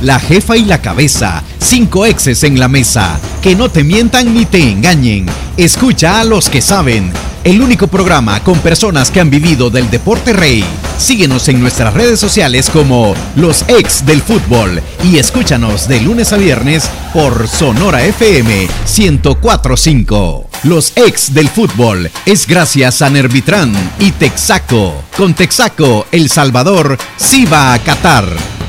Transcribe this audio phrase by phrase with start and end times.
[0.00, 4.46] la jefa y la cabeza, cinco exes en la mesa, que no te mientan ni
[4.46, 5.26] te engañen.
[5.56, 7.12] Escucha a los que saben,
[7.44, 10.64] el único programa con personas que han vivido del deporte rey.
[10.98, 16.36] Síguenos en nuestras redes sociales como Los Ex del Fútbol y escúchanos de lunes a
[16.36, 20.48] viernes por Sonora FM 1045.
[20.64, 25.02] Los Ex del Fútbol es gracias a Nervitran y Texaco.
[25.16, 28.59] Con Texaco, El Salvador sí va a Qatar.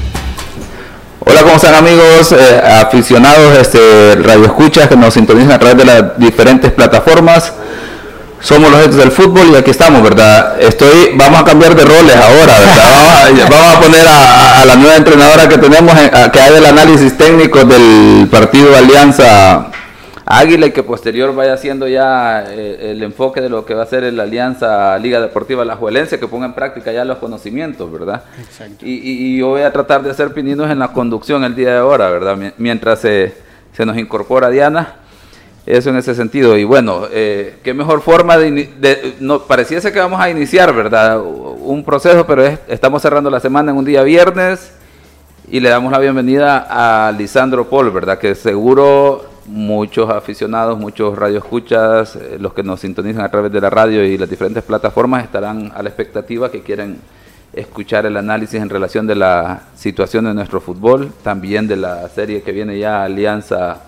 [1.24, 5.86] Hola, ¿cómo están amigos, eh, aficionados, este, radio escuchas que nos sintonizan a través de
[5.86, 7.54] las diferentes plataformas?
[8.40, 10.60] Somos los ex del fútbol y aquí estamos, ¿verdad?
[10.60, 13.48] Estoy, vamos a cambiar de roles ahora, ¿verdad?
[13.52, 18.28] Vamos a, poner a, la nueva entrenadora que tenemos, que haga el análisis técnico del
[18.30, 19.71] partido Alianza
[20.40, 23.86] Águila y que posterior vaya haciendo ya eh, el enfoque de lo que va a
[23.86, 28.24] ser la Alianza Liga Deportiva La Juelense, que ponga en práctica ya los conocimientos, ¿verdad?
[28.40, 28.86] Exacto.
[28.86, 32.10] Y, yo voy a tratar de hacer pininos en la conducción el día de ahora,
[32.10, 32.38] ¿verdad?
[32.58, 33.34] Mientras se,
[33.86, 34.96] nos incorpora Diana,
[35.66, 36.58] eso en ese sentido.
[36.58, 41.22] Y bueno, eh, qué mejor forma de, no pareciese que vamos a iniciar, ¿verdad?
[41.22, 44.72] Un proceso, pero estamos cerrando la semana en un día viernes
[45.50, 48.18] y le damos la bienvenida a Lisandro Paul, ¿verdad?
[48.18, 53.70] Que seguro muchos aficionados, muchos radioescuchas, eh, los que nos sintonizan a través de la
[53.70, 57.00] radio y las diferentes plataformas estarán a la expectativa que quieren
[57.54, 62.42] escuchar el análisis en relación de la situación de nuestro fútbol, también de la serie
[62.42, 63.82] que viene ya Alianza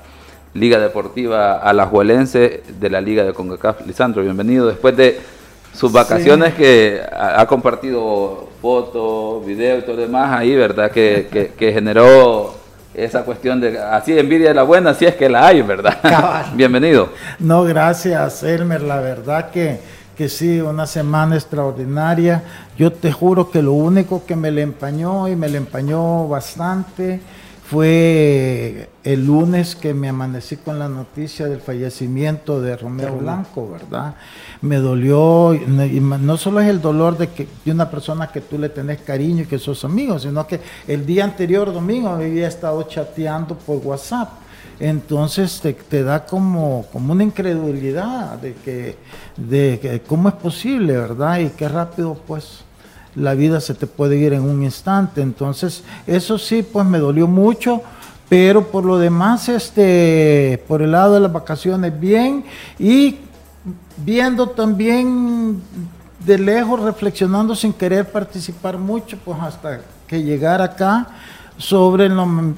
[0.53, 3.87] Liga Deportiva Alajuelense de la Liga de CONCACAF.
[3.87, 4.67] Lisandro, bienvenido.
[4.67, 5.19] Después de
[5.73, 10.91] sus vacaciones que ha, compartido fotos, videos y todo lo demás ahí, ¿verdad?
[10.91, 12.62] que, que generó
[12.93, 16.45] esa cuestión de así envidia de la buena, si es que la hay, ¿verdad?
[16.55, 17.09] Bienvenido.
[17.39, 18.81] No, gracias, Elmer.
[18.81, 19.79] La verdad que,
[20.15, 22.43] que sí, una semana extraordinaria.
[22.77, 27.19] Yo te juro que lo único que me le empañó y me le empañó bastante
[27.73, 34.13] fue el lunes que me amanecí con la noticia del fallecimiento de Romeo Blanco, ¿verdad?
[34.61, 38.59] Me dolió, y no solo es el dolor de, que, de una persona que tú
[38.59, 42.83] le tenés cariño y que sos amigo, sino que el día anterior, domingo, había estado
[42.83, 44.29] chateando por WhatsApp.
[44.79, 45.59] Entonces
[45.89, 48.97] te, da como, como una incredulidad de que,
[49.35, 51.39] de que cómo es posible, ¿verdad?
[51.39, 52.62] Y qué rápido pues
[53.15, 55.21] la vida se te puede ir en un instante.
[55.21, 57.81] Entonces, eso sí, pues me dolió mucho,
[58.29, 62.45] pero por lo demás, este, por el lado de las vacaciones, bien,
[62.79, 63.17] y
[63.97, 65.61] viendo también
[66.25, 71.07] de lejos, reflexionando sin querer participar mucho, pues hasta que llegar acá
[71.57, 72.15] sobre el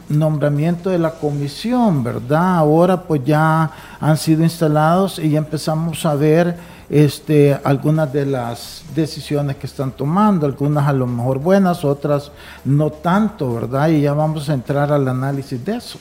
[0.10, 2.58] nombramiento de la comisión, ¿verdad?
[2.58, 6.58] Ahora pues ya han sido instalados y ya empezamos a ver
[6.90, 12.32] este, algunas de las decisiones que están tomando, algunas a lo mejor buenas, otras
[12.64, 13.90] no tanto, ¿verdad?
[13.90, 15.98] Y ya vamos a entrar al análisis de eso.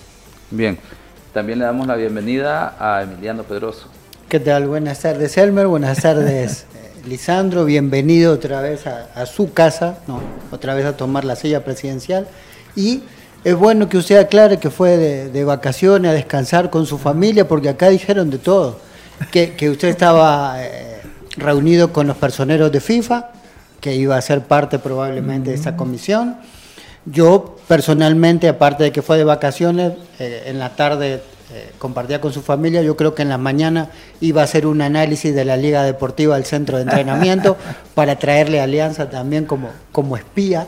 [0.51, 0.79] Bien,
[1.33, 3.89] también le damos la bienvenida a Emiliano Pedroso.
[4.29, 4.67] ¿Qué tal?
[4.67, 10.21] Buenas tardes, Elmer, buenas tardes, eh, Lisandro, bienvenido otra vez a, su casa, no,
[10.51, 12.27] otra vez a tomar la silla presidencial.
[12.77, 13.03] Y
[13.43, 17.49] es bueno que usted aclare que fue de, de vacaciones, a descansar con su familia,
[17.49, 18.79] porque acá dijeron de todo
[19.31, 21.01] que, usted estaba eh,
[21.37, 23.31] reunido con los personeros de FIFA,
[23.81, 26.37] que iba a ser parte probablemente de esa comisión.
[27.07, 32.33] Yo personalmente, aparte de que fue de vacaciones, eh, en la tarde eh, compartía con
[32.33, 35.57] su familia, yo creo que en la mañana iba a hacer un análisis de la
[35.57, 37.57] Liga Deportiva del Centro de Entrenamiento
[37.95, 40.67] para traerle Alianza también como, como espía.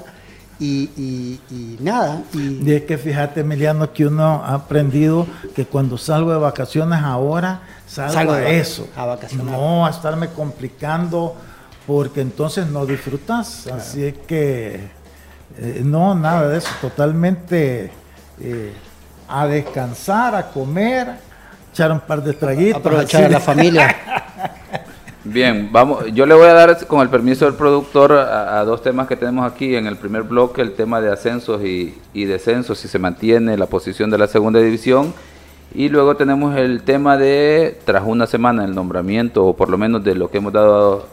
[0.59, 2.23] Y, nada.
[2.33, 2.73] Y...
[2.73, 8.33] es que fíjate, Emiliano, que uno ha aprendido que cuando salgo de vacaciones ahora, salgo,
[8.33, 8.89] a eso.
[8.97, 9.47] A vacacionar.
[9.47, 11.37] No a estarme complicando
[11.87, 13.67] porque entonces no disfrutas.
[13.69, 14.89] Así es que
[15.59, 16.71] eh, no, nada de eso.
[16.81, 17.91] Totalmente
[18.41, 18.73] eh,
[19.29, 21.09] a descansar, a comer,
[21.73, 22.81] echar un par de traguitos.
[22.81, 23.97] Aprovechar a la familia.
[25.29, 29.09] Bien, vamos, yo le voy a dar con el permiso del productor a, dos temas
[29.09, 29.75] que tenemos aquí.
[29.75, 33.67] En el primer bloque, el tema de ascensos y, y descensos, si se mantiene la
[33.67, 35.13] posición de la segunda división.
[35.75, 40.05] Y luego tenemos el tema de, tras una semana, el nombramiento, o por lo menos
[40.05, 41.09] de lo que hemos dado,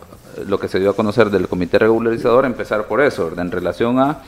[0.48, 4.20] lo que se dio a conocer del comité regularizador, empezar por eso, en relación a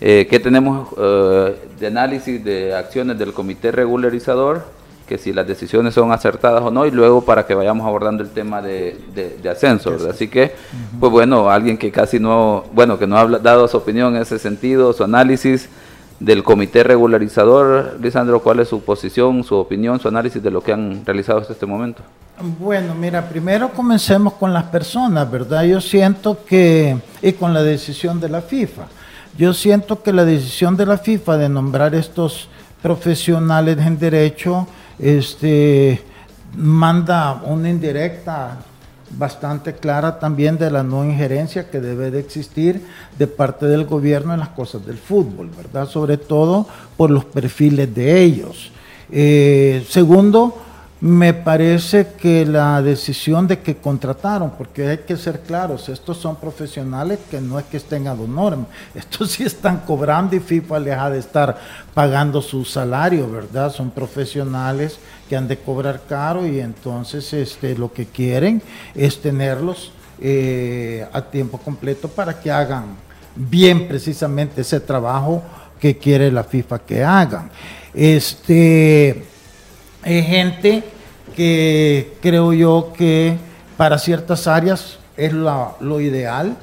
[0.00, 4.62] eh, qué tenemos eh, de análisis de acciones del comité regularizador,
[5.10, 8.30] que si las decisiones son acertadas o no, y luego para que vayamos abordando el
[8.30, 9.92] tema de, de, ascenso.
[10.08, 10.54] Así que,
[11.00, 14.38] pues bueno, alguien que casi no, bueno, que no ha dado su opinión en ese
[14.38, 15.68] sentido, su análisis
[16.20, 17.98] del comité regularizador.
[18.00, 21.54] Lisandro, ¿cuál es su posición, su opinión, su análisis de lo que han realizado hasta
[21.54, 22.04] este momento?
[22.60, 25.64] Bueno, mira, primero comencemos con las personas, ¿verdad?
[25.64, 28.84] Yo siento que, y con la decisión de la FIFA,
[29.36, 32.48] yo siento que la decisión de la FIFA de nombrar estos
[32.80, 34.68] profesionales en derecho
[35.00, 36.02] este,
[36.56, 38.58] manda una indirecta
[39.16, 42.86] bastante clara también de la no injerencia que debe de existir
[43.18, 45.88] de parte del gobierno en las cosas del fútbol, ¿verdad?
[45.88, 46.66] Sobre todo
[46.96, 48.70] por los perfiles de ellos.
[49.10, 50.56] Eh, segundo,
[51.00, 56.36] me parece que la decisión de que contrataron, porque hay que ser claros, estos son
[56.36, 60.98] profesionales que no es que estén a norma, estos sí están cobrando y FIFA les
[60.98, 61.58] ha de estar
[61.94, 63.72] pagando su salario, ¿verdad?
[63.72, 64.98] Son profesionales
[65.28, 68.62] que han de cobrar caro y entonces este, lo que quieren
[68.94, 72.84] es tenerlos eh, a tiempo completo para que hagan
[73.34, 75.42] bien precisamente ese trabajo
[75.80, 77.50] que quiere la FIFA que hagan.
[77.94, 79.24] Este
[80.04, 80.84] es gente
[81.36, 83.36] que creo yo que
[83.76, 86.56] para ciertas áreas es lo ideal.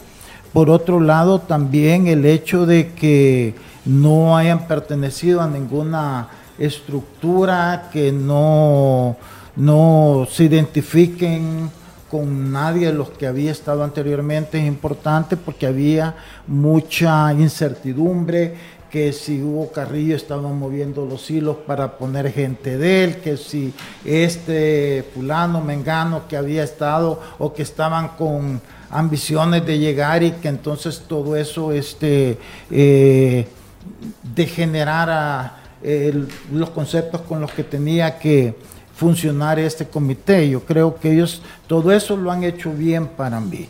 [0.54, 3.54] Por otro lado, también el hecho de que
[3.86, 9.16] no hayan pertenecido a ninguna estructura, que no,
[9.56, 11.70] no se identifiquen
[12.10, 16.16] con nadie de los que había estado anteriormente es importante porque había
[16.48, 18.56] mucha incertidumbre,
[18.90, 23.74] que si Hugo Carrillo estaba moviendo los hilos para poner gente de él, que si
[24.06, 30.48] este fulano, mengano que había estado o que estaban con ambiciones de llegar y que
[30.48, 32.38] entonces todo eso este,
[32.72, 33.48] eh,
[34.36, 38.56] degenerara eh, los conceptos con los que tenía que
[38.96, 40.50] funcionar este comité.
[40.50, 43.68] Yo creo que ellos todo eso lo han hecho bien para mí.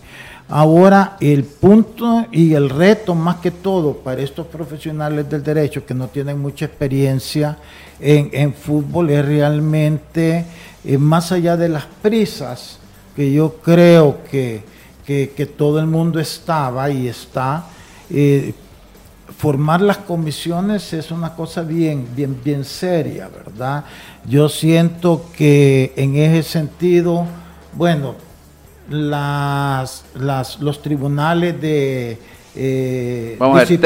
[0.49, 5.93] Ahora, el punto y el reto más que todo para estos profesionales del derecho que
[5.93, 7.57] no tienen mucha experiencia
[7.99, 10.45] en, fútbol es realmente,
[10.85, 12.79] eh, más allá de las prisas,
[13.15, 14.63] que yo creo que,
[15.57, 17.65] todo el mundo estaba y está,
[18.09, 18.53] eh,
[19.37, 23.83] formar las comisiones es una cosa bien, bien, bien seria, ¿verdad?
[24.25, 27.25] Yo siento que en ese sentido,
[27.73, 28.26] bueno,
[28.89, 32.17] las, las, los tribunales de
[32.59, 33.79] eh, Vamos a ver,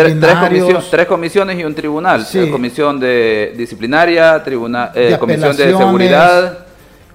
[0.89, 2.25] tres, comisiones y un tribunal.
[2.49, 6.65] comisión de disciplinaria, tribunal, eh, comisión de seguridad.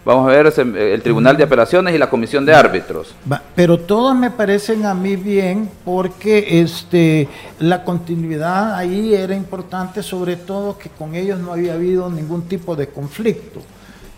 [0.04, 3.12] Vamos a ver el tribunal de apelaciones y la comisión de árbitros.
[3.56, 7.26] Pero todos me parecen a mí bien porque este
[7.58, 12.76] la continuidad ahí era importante, sobre todo que con ellos no había habido ningún tipo
[12.76, 13.62] de conflicto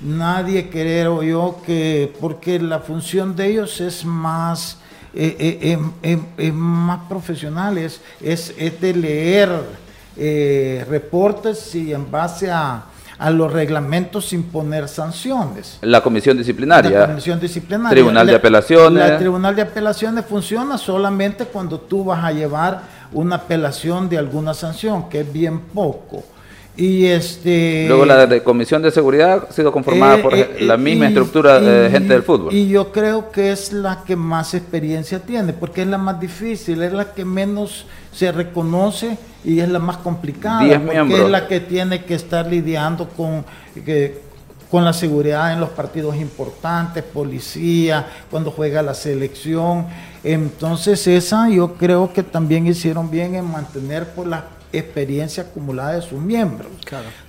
[0.01, 4.79] nadie creo yo que, porque la función de ellos es más,
[5.15, 9.51] eh, eh, em, em, más profesional, es, es, de leer
[10.17, 12.85] eh, reportes y en base a,
[13.33, 15.79] los reglamentos imponer sanciones.
[15.81, 17.01] La comisión disciplinaria.
[17.01, 17.91] La comisión disciplinaria.
[17.91, 19.11] Tribunal de apelaciones.
[19.11, 22.81] El tribunal de apelaciones funciona solamente cuando tú vas a llevar
[23.11, 26.23] una apelación de alguna sanción, que es bien poco.
[26.79, 31.59] Y este, Luego la Comisión de Seguridad ha sido conformada por eh, la misma estructura
[31.59, 32.55] de gente del fútbol.
[32.55, 36.81] Y yo creo que es la que más experiencia tiene, porque es la más difícil,
[36.85, 41.59] es la que menos se reconoce y es la más complicada, porque es la que
[41.59, 43.45] tiene que estar lidiando con,
[44.71, 49.87] con la seguridad en los partidos importantes, policía, cuando juega la selección.
[50.23, 54.43] Entonces esa yo creo que también hicieron bien en mantener por las
[54.73, 56.71] experiencia acumulada de sus miembros.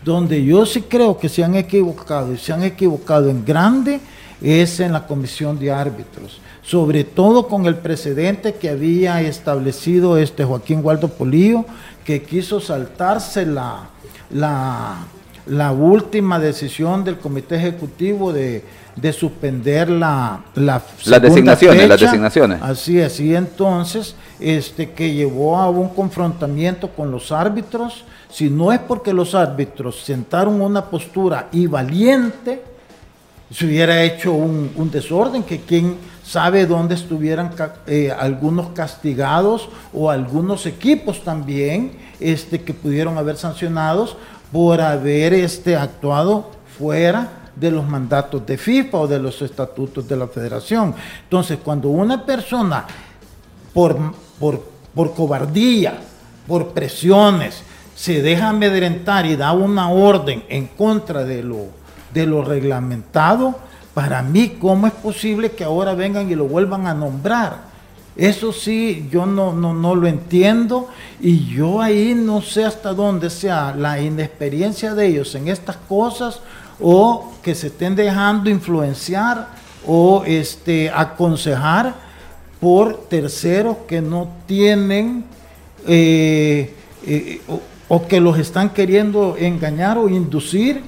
[0.03, 3.99] Donde yo sí creo que se han equivocado y se han equivocado en grande
[4.41, 10.45] es en la comisión de árbitros, sobre todo con el precedente que había establecido este
[10.45, 11.65] Joaquín Waldo Polillo,
[12.05, 13.89] que quiso saltarse la,
[14.31, 15.05] la,
[15.45, 18.63] la última decisión del comité ejecutivo de
[19.01, 22.61] de suspender la, la las designaciones, las designaciones.
[22.61, 28.71] Así es, y entonces este que llevó a un confrontamiento con los árbitros, si no
[28.71, 32.63] es porque los árbitros sentaron una postura y valiente,
[33.51, 37.51] se hubiera hecho un, desorden, que quién sabe dónde estuvieran
[37.87, 44.15] eh, algunos castigados o algunos equipos también este, que pudieron haber sancionados
[44.51, 50.15] por haber este, actuado fuera de los mandatos de FIFA o de los estatutos de
[50.15, 50.95] la federación.
[51.23, 52.85] Entonces, cuando una persona,
[53.73, 53.97] por,
[54.39, 55.99] por, cobardía,
[56.47, 57.61] por presiones,
[57.95, 61.67] se deja amedrentar y da una orden en contra de lo,
[62.13, 63.55] de lo reglamentado,
[63.93, 67.69] para mí, ¿cómo es posible que ahora vengan y lo vuelvan a nombrar?
[68.15, 70.89] Eso sí, yo no, no, no lo entiendo
[71.21, 76.41] y yo ahí no sé hasta dónde sea la inexperiencia de ellos en estas cosas
[76.79, 79.49] o que se estén dejando influenciar
[79.85, 81.95] o este, aconsejar
[82.59, 85.23] por terceros que no tienen
[85.87, 86.73] eh,
[87.05, 87.41] eh,
[87.87, 90.83] o, que los están queriendo engañar o inducir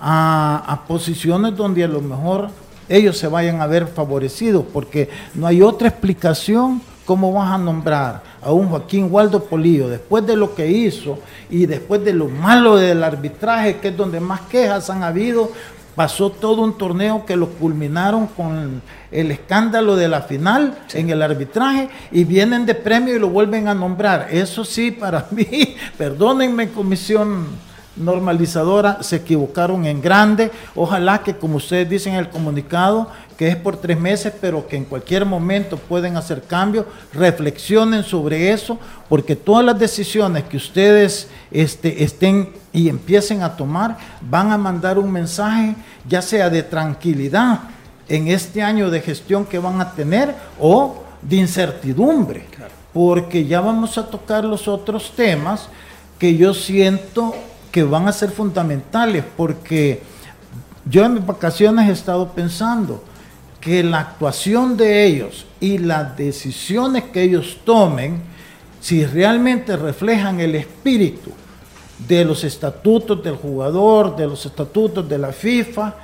[0.00, 2.50] a, a posiciones donde a lo mejor
[2.88, 8.22] ellos se vayan a ver favorecidos, porque no hay otra explicación cómo vas a nombrar
[8.42, 11.18] a un Joaquín Waldo Polillo después de lo que hizo
[11.50, 15.50] y después de lo malo del arbitraje, que es donde más quejas han habido,
[15.94, 21.22] pasó todo un torneo que lo culminaron con el escándalo de la final en el
[21.22, 24.28] arbitraje y vienen de premio y lo vuelven a nombrar.
[24.30, 27.46] Eso sí, para mí, perdónenme comisión
[27.96, 30.50] normalizadora, se equivocaron en grande.
[30.74, 34.76] Ojalá que, como ustedes dicen en el comunicado, que es por tres meses, pero que
[34.76, 41.28] en cualquier momento pueden hacer cambios, reflexionen sobre eso, porque todas las decisiones que ustedes
[41.50, 45.74] este, estén y empiecen a tomar van a mandar un mensaje,
[46.08, 47.60] ya sea de tranquilidad
[48.08, 52.46] en este año de gestión que van a tener o de incertidumbre,
[52.92, 55.68] porque ya vamos a tocar los otros temas
[56.18, 57.34] que yo siento
[57.74, 60.00] que van a ser fundamentales, porque
[60.88, 63.02] yo en mis vacaciones he estado pensando
[63.60, 68.20] que la actuación de ellos y las decisiones que ellos tomen,
[68.80, 71.32] si realmente reflejan el espíritu
[72.06, 75.94] de los estatutos del jugador, de los estatutos de la FIFA,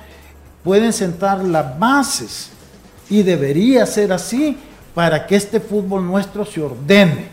[0.65, 2.49] pueden sentar las bases
[3.09, 4.57] y debería ser así
[4.93, 7.27] para que este fútbol nuestro se ordene.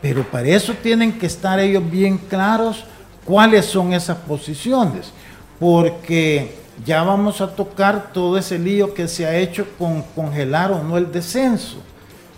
[0.00, 2.82] Pero para eso tienen que estar ellos bien claros
[3.26, 5.12] cuáles son esas posiciones,
[5.60, 6.54] porque
[6.84, 10.96] ya vamos a tocar todo ese lío que se ha hecho con congelar o no
[10.96, 11.78] el descenso.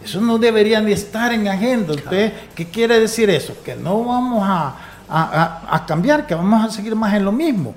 [0.02, 1.94] Eso no debería ni estar en agenda.
[2.54, 3.54] ¿qué quiere decir eso?
[3.64, 7.74] Que no vamos a, cambiar, que vamos a seguir más en lo mismo.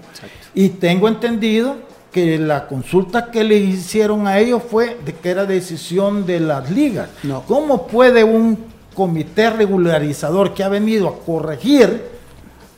[0.54, 1.78] Y tengo entendido
[2.12, 6.70] que la consulta que le hicieron a ellos fue de que era decisión de las
[6.70, 7.10] ligas.
[7.48, 12.21] ¿Cómo puede un comité regularizador que ha venido a corregir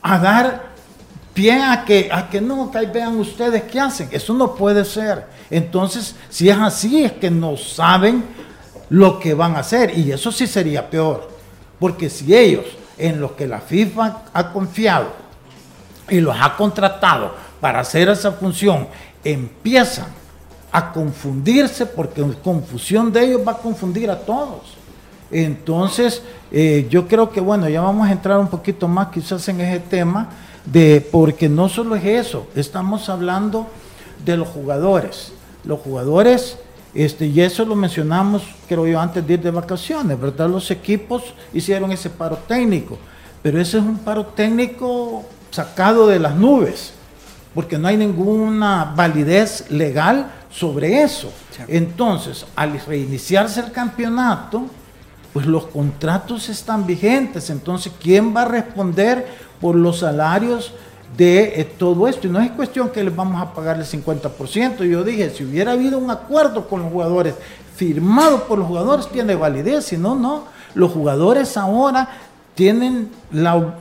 [0.04, 0.62] a dar
[1.32, 4.08] pie a que, a que no, ahí vean ustedes qué hacen.
[4.12, 5.26] Eso no puede ser.
[5.50, 8.22] Entonces, si es así, es que no saben
[8.90, 9.98] lo que van a hacer.
[9.98, 11.30] Y eso sí sería peor.
[11.80, 12.66] Porque si ellos,
[12.98, 15.06] en lo que la FIFA ha confiado
[16.10, 18.86] y los ha contratado para hacer esa función,
[19.24, 20.08] empiezan
[20.70, 24.83] a confundirse, porque confusión de ellos va a confundir a todos.
[25.30, 29.60] Entonces, eh, yo creo que, bueno, ya vamos a entrar un poquito más quizás en
[29.60, 30.28] ese tema,
[30.64, 33.66] de, porque no solo es eso, estamos hablando
[34.24, 35.32] de los jugadores.
[35.64, 36.58] Los jugadores,
[36.94, 40.48] este, y eso lo mencionamos, creo yo, antes de ir de vacaciones, ¿verdad?
[40.48, 42.98] Los equipos hicieron ese paro técnico,
[43.42, 46.92] pero ese es un paro técnico sacado de las nubes,
[47.54, 51.32] porque no hay ninguna validez legal sobre eso.
[51.68, 54.66] Entonces, al reiniciarse el campeonato,
[55.34, 57.50] pues los contratos están vigentes.
[57.50, 59.26] Entonces, ¿quién va a responder
[59.60, 60.72] por los salarios
[61.18, 62.28] de eh, todo esto?
[62.28, 64.84] Y no es cuestión que les vamos a pagar el 50%.
[64.88, 67.34] Yo dije, si hubiera habido un acuerdo con los jugadores,
[67.74, 69.86] firmado por los jugadores, tiene validez.
[69.86, 70.44] Si no, no.
[70.72, 72.08] Los jugadores ahora
[72.54, 73.74] tienen la,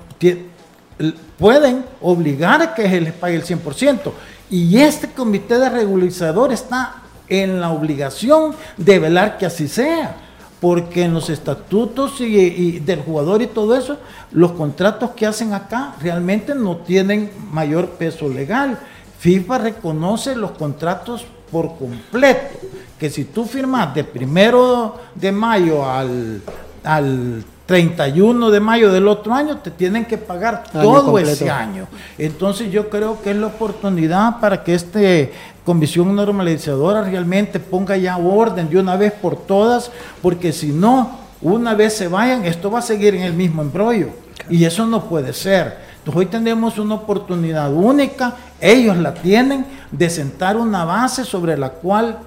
[1.38, 4.12] pueden obligar a que se les pague el 100%.
[4.50, 6.96] Y este comité de regularizador está
[7.30, 10.23] en la obligación de velar que así sea
[10.64, 13.98] porque en los estatutos y, del jugador y todo eso,
[14.32, 18.80] los contratos que hacen acá realmente no tienen mayor peso legal.
[19.20, 22.62] FIFA reconoce los contratos por completo,
[22.98, 26.42] que si tú firmas de primero de mayo al,
[26.86, 31.88] al 31 de mayo del otro año, te tienen que pagar todo ese año.
[32.18, 35.32] Entonces yo creo que es la oportunidad para que este
[35.64, 39.92] comisión normalizadora realmente ponga ya orden de una vez por todas,
[40.22, 44.10] porque si no, una vez se vayan, esto va a seguir en el mismo embrollo.
[44.50, 45.78] Y eso no puede ser.
[46.00, 51.70] Entonces hoy tenemos una oportunidad única, ellos la tienen, de sentar una base sobre la
[51.70, 52.20] cual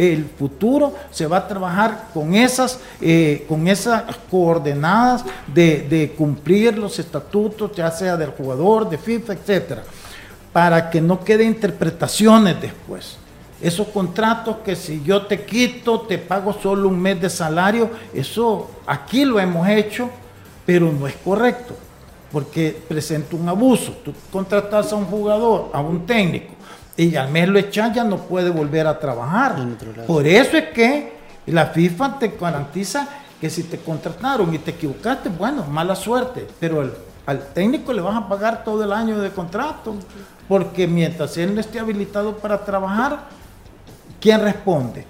[0.00, 6.78] el futuro se va a trabajar con esas, eh, con esas coordenadas de, de, cumplir
[6.78, 9.82] los estatutos, ya sea del jugador, de FIFA, etcétera,
[10.52, 13.18] para que no quede interpretaciones después.
[13.60, 18.70] Esos contratos que si yo te quito, te pago solo un mes de salario, eso
[18.86, 20.08] aquí lo hemos hecho,
[20.64, 21.74] pero no es correcto,
[22.32, 23.92] porque presenta un abuso.
[24.02, 26.54] Tú contratas a un jugador, a un técnico,
[27.00, 29.56] y al mes lo echas, ya no puede volver a trabajar.
[30.06, 31.14] Por eso es que
[31.46, 33.08] la FIFA te garantiza
[33.40, 36.92] que si te contrataron y te equivocaste, bueno, mala suerte, pero
[37.24, 39.94] al técnico le vas a pagar todo el año de contrato,
[40.46, 43.28] porque mientras él no esté habilitado para trabajar,
[44.20, 45.06] ¿quién responde?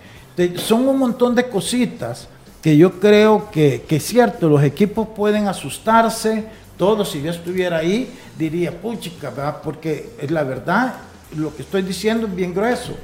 [0.56, 2.26] son un montón de cositas
[2.62, 6.46] que yo creo que, que es cierto, los equipos pueden asustarse,
[6.78, 9.56] todos, si yo estuviera ahí, diría, puchica, ¿verdad?
[9.62, 10.94] porque la verdad,
[11.36, 12.96] lo que estoy diciendo es bien grueso,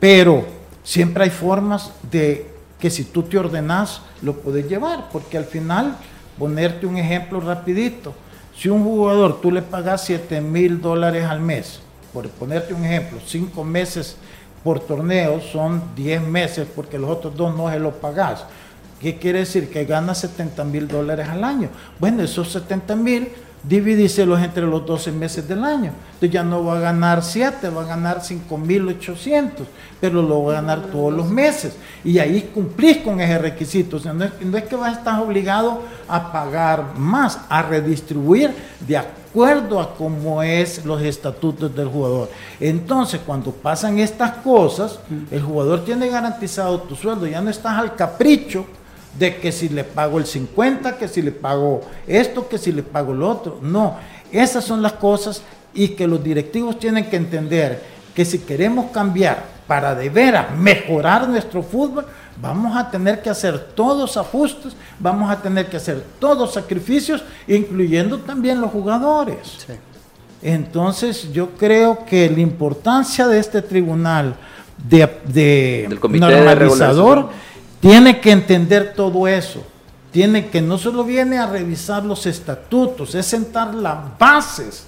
[0.00, 0.46] pero
[0.82, 5.96] siempre hay formas de que si tú te ordenas, lo puedes llevar, porque al final,
[6.38, 8.14] ponerte un ejemplo rapidito,
[8.56, 11.80] si un jugador tú le pagas 7 mil dólares al mes,
[12.12, 14.16] por ponerte un ejemplo, 5 meses
[14.64, 18.44] por torneo son 10 meses porque los otros dos no se los pagas.
[19.00, 19.70] ¿Qué quiere decir?
[19.70, 21.68] Que gana 70 mil dólares al año.
[22.00, 23.28] Bueno, esos 70 mil
[23.62, 25.92] dividíselos entre los 12 meses del año.
[26.06, 29.50] Entonces ya no va a ganar 7, va a ganar 5.800,
[30.00, 31.76] pero lo va a ganar todos los meses.
[32.04, 33.96] Y ahí cumplís con ese requisito.
[33.96, 37.62] O sea, no, es, no es que vas a estar obligado a pagar más, a
[37.62, 38.52] redistribuir
[38.86, 42.30] de acuerdo a cómo es los estatutos del jugador.
[42.60, 44.98] Entonces, cuando pasan estas cosas,
[45.30, 48.66] el jugador tiene garantizado tu sueldo, ya no estás al capricho
[49.16, 52.82] de que si le pago el 50, que si le pago esto, que si le
[52.82, 53.58] pago lo otro.
[53.62, 53.96] No,
[54.32, 55.42] esas son las cosas
[55.74, 57.82] y que los directivos tienen que entender
[58.14, 62.06] que si queremos cambiar para de veras mejorar nuestro fútbol,
[62.40, 68.18] vamos a tener que hacer todos ajustes, vamos a tener que hacer todos sacrificios, incluyendo
[68.18, 69.38] también los jugadores.
[69.66, 69.74] Sí.
[70.42, 74.36] Entonces yo creo que la importancia de este tribunal
[74.88, 77.47] de, de normalizador de
[77.80, 79.62] tiene que entender todo eso.
[80.10, 84.86] Tiene que no solo viene a revisar los estatutos, es sentar las bases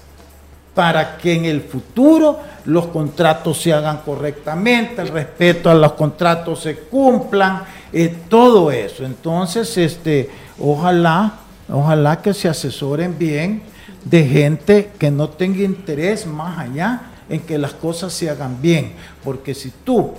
[0.75, 6.61] para que en el futuro los contratos se hagan correctamente, el respeto a los contratos
[6.61, 9.05] se cumplan, eh, todo eso.
[9.05, 11.35] Entonces, este, ojalá,
[11.71, 13.63] ojalá que se asesoren bien
[14.05, 18.95] de gente que no tenga interés más allá en que las cosas se hagan bien,
[19.23, 20.13] porque si tú,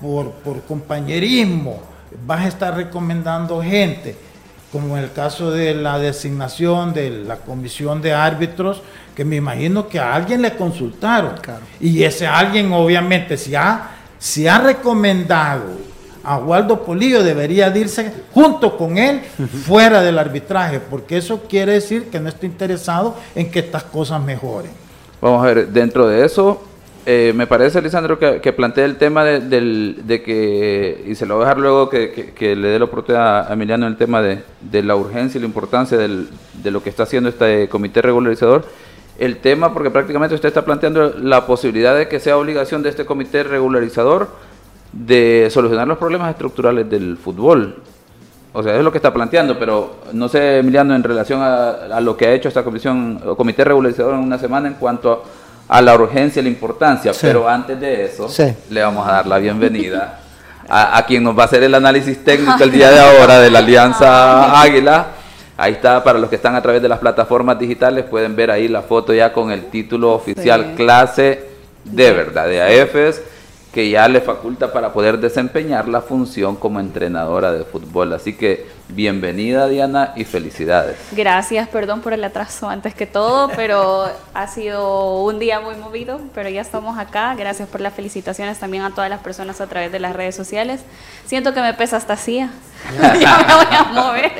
[0.00, 1.80] por, por compañerismo,
[2.24, 4.16] vas a estar recomendando gente,
[4.72, 8.82] como en el caso de la designación de la comisión de árbitros,
[9.14, 11.32] que me imagino que a alguien le consultaron.
[11.80, 15.64] Y ese alguien, obviamente, si ha, si ha recomendado
[16.22, 19.20] a Waldo Polillo, debería irse junto con él
[19.64, 24.20] fuera del arbitraje, porque eso quiere decir que no está interesado en que estas cosas
[24.22, 24.72] mejoren.
[25.20, 26.62] Vamos a ver, dentro de eso,
[27.08, 31.44] eh, me parece, Lisandro, que, que plantea el tema de, que, y se lo voy
[31.44, 34.42] a dejar luego que, le dé la oportunidad a Emiliano el tema de,
[34.82, 38.64] la urgencia y la importancia de lo que está haciendo este comité regularizador.
[39.20, 43.06] El tema, porque prácticamente usted está planteando la posibilidad de que sea obligación de este
[43.06, 44.28] comité regularizador
[44.92, 47.76] de solucionar los problemas estructurales del fútbol.
[48.52, 52.00] O sea, es lo que está planteando, pero no sé, Emiliano, en relación a, a
[52.00, 55.45] lo que ha hecho esta comisión, o comité regularizador en una semana en cuanto a
[55.68, 58.28] a la urgencia y la importancia, pero antes de eso
[58.70, 60.20] le vamos a dar la bienvenida
[60.68, 63.60] a, quien nos va a hacer el análisis técnico el día de ahora de la
[63.60, 65.06] Alianza Águila.
[65.56, 68.68] Ahí está, para los que están a través de las plataformas digitales, pueden ver ahí
[68.68, 71.44] la foto ya con el título oficial clase
[71.84, 73.22] de verdad de AFES
[73.76, 78.14] que ya le faculta para poder desempeñar la función como entrenadora de fútbol.
[78.14, 80.96] Así que bienvenida Diana y felicidades.
[81.12, 86.20] Gracias, perdón por el atraso antes que todo, pero ha sido un día muy movido,
[86.34, 87.34] pero ya estamos acá.
[87.34, 90.80] Gracias por las felicitaciones también a todas las personas a través de las redes sociales.
[91.26, 92.50] Siento que me pesa hasta silla,
[93.20, 94.32] ya me voy a mover,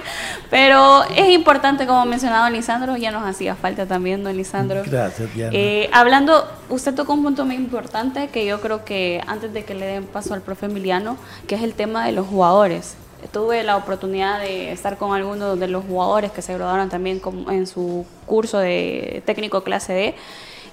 [0.50, 4.82] pero es importante, como ha mencionado Lisandro, ya nos hacía falta también, don Lisandro.
[4.86, 5.50] Gracias, Diana.
[5.52, 9.74] Eh, hablando, usted tocó un punto muy importante que yo creo que antes de que
[9.74, 12.96] le den paso al profe Emiliano, que es el tema de los jugadores.
[13.32, 17.66] Tuve la oportunidad de estar con algunos de los jugadores que se graduaron también en
[17.66, 20.14] su curso de técnico clase D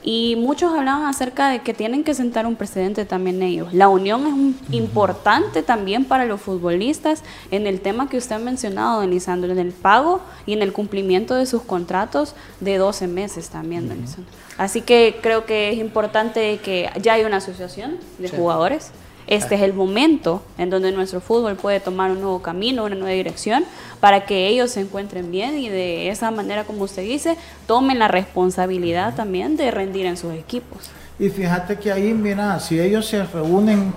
[0.03, 3.73] y muchos hablaban acerca de que tienen que sentar un precedente también ellos.
[3.73, 9.01] La unión es importante también para los futbolistas en el tema que usted ha mencionado,
[9.01, 13.49] don Lisandro, en el pago y en el cumplimiento de sus contratos de 12 meses
[13.49, 14.31] también, don Lisandro.
[14.57, 18.91] Así que creo que es importante que ya hay una asociación de jugadores
[19.35, 23.13] este es el momento en donde nuestro fútbol puede tomar un nuevo camino, una nueva
[23.13, 23.65] dirección,
[23.99, 28.07] para que ellos se encuentren bien y de esa manera, como usted dice, tomen la
[28.07, 30.89] responsabilidad también de rendir en sus equipos.
[31.19, 33.93] Y fíjate que ahí, mira, si ellos se reúnen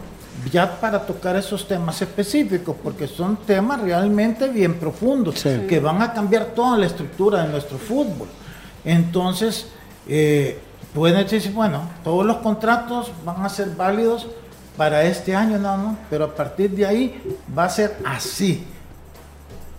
[0.52, 6.12] ya para tocar esos temas específicos, porque son temas realmente bien profundos, que van a
[6.12, 8.28] cambiar toda la estructura de nuestro fútbol.
[8.84, 9.68] Entonces,
[10.08, 10.58] eh,
[10.94, 14.28] pueden decir, bueno, todos los contratos van a ser válidos
[14.76, 18.64] para este año nada más, pero a partir de ahí va a ser así.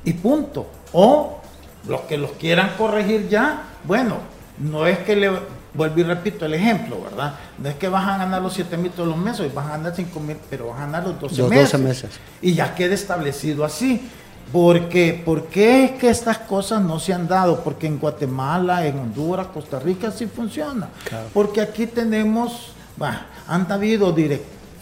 [0.04, 0.68] Y punto.
[0.94, 1.42] O
[1.88, 4.18] los que los quieran corregir ya, bueno,
[4.58, 5.32] no es que le,
[5.74, 7.36] vuelvo y repito el ejemplo, ¿verdad?
[7.58, 9.94] No es que vas a ganar los 7 mil todos los meses, vas a ganar
[9.96, 14.10] 5 mil, pero vas a ganar los 12, meses, Y ya queda establecido así.
[14.52, 17.64] Porque, ¿Por qué es que estas cosas no se han dado?
[17.66, 20.88] Porque en Guatemala, en Honduras, Costa Rica sí funciona.
[21.34, 22.72] Porque aquí tenemos,
[23.48, 24.14] han habido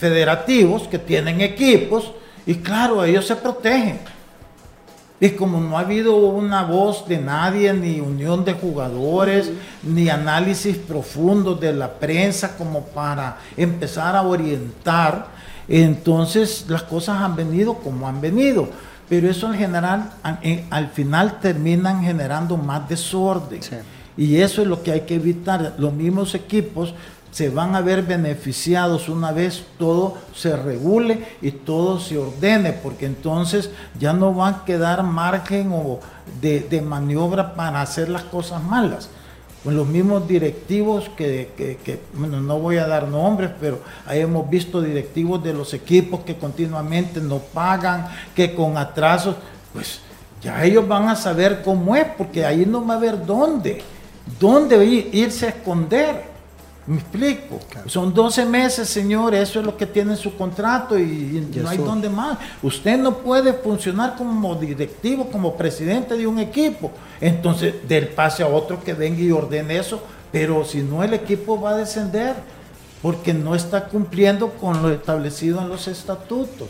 [0.06, 2.12] federativos que tienen equipos
[2.46, 3.98] y claro, ellos se protegen.
[5.20, 9.50] Y como no ha habido una voz de nadie, ni unión de jugadores,
[9.82, 15.28] ni análisis profundo de la prensa como para empezar a orientar,
[15.68, 18.70] entonces las cosas han venido como han venido.
[19.10, 20.12] Pero eso en general,
[20.70, 23.62] al final terminan generando más desorden.
[24.18, 25.74] Y eso es lo que hay que evitar.
[25.80, 26.94] Los mismos equipos
[27.36, 33.06] se van a ver beneficiados una vez todo se regule y todo se ordene, porque
[33.08, 36.00] entonces ya no va a quedar margen o
[36.39, 39.10] de, maniobra para hacer las cosas malas.
[39.65, 44.82] Con los mismos directivos que, bueno, no voy a dar nombres, pero ahí hemos visto
[44.82, 49.36] directivos de los equipos que continuamente no pagan, que con atrasos,
[49.74, 50.00] pues
[50.41, 53.84] ya ellos van a saber cómo es, porque ahí no va a haber dónde,
[54.39, 56.35] dónde irse a esconder.
[56.88, 57.60] Me explico.
[57.88, 62.10] Son 12 meses, señor, eso es lo que tiene su contrato y, no hay donde
[62.10, 62.38] más.
[62.62, 66.91] Usted no puede funcionar como directivo, como presidente de un equipo.
[67.19, 71.60] Entonces, del pase a otro que venga y ordene eso, pero si no, el equipo
[71.60, 72.36] va a descender
[73.02, 76.69] porque no está cumpliendo con lo establecido en los estatutos.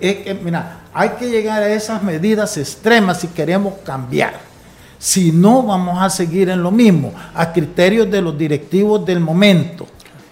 [0.00, 4.45] Es que, mira, hay que llegar a esas medidas extremas si queremos cambiar.
[5.06, 9.86] Si no, vamos a seguir en lo mismo, a criterios de los directivos del momento.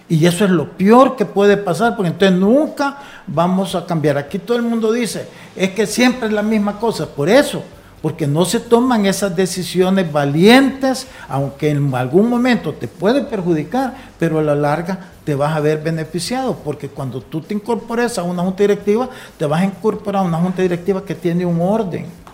[0.09, 4.17] Y eso es lo peor que puede pasar, porque entonces nunca vamos a cambiar.
[4.17, 7.07] Aquí todo el mundo dice, es que siempre es la misma cosa.
[7.07, 7.63] Por eso,
[8.01, 14.39] porque no se toman esas decisiones valientes, aunque en algún momento te puede perjudicar, pero
[14.39, 18.43] a la larga te vas a ver beneficiado, porque cuando tú te incorpores a una
[18.43, 19.07] junta directiva,
[19.37, 22.24] te vas a incorporar a una junta directiva que tiene un orden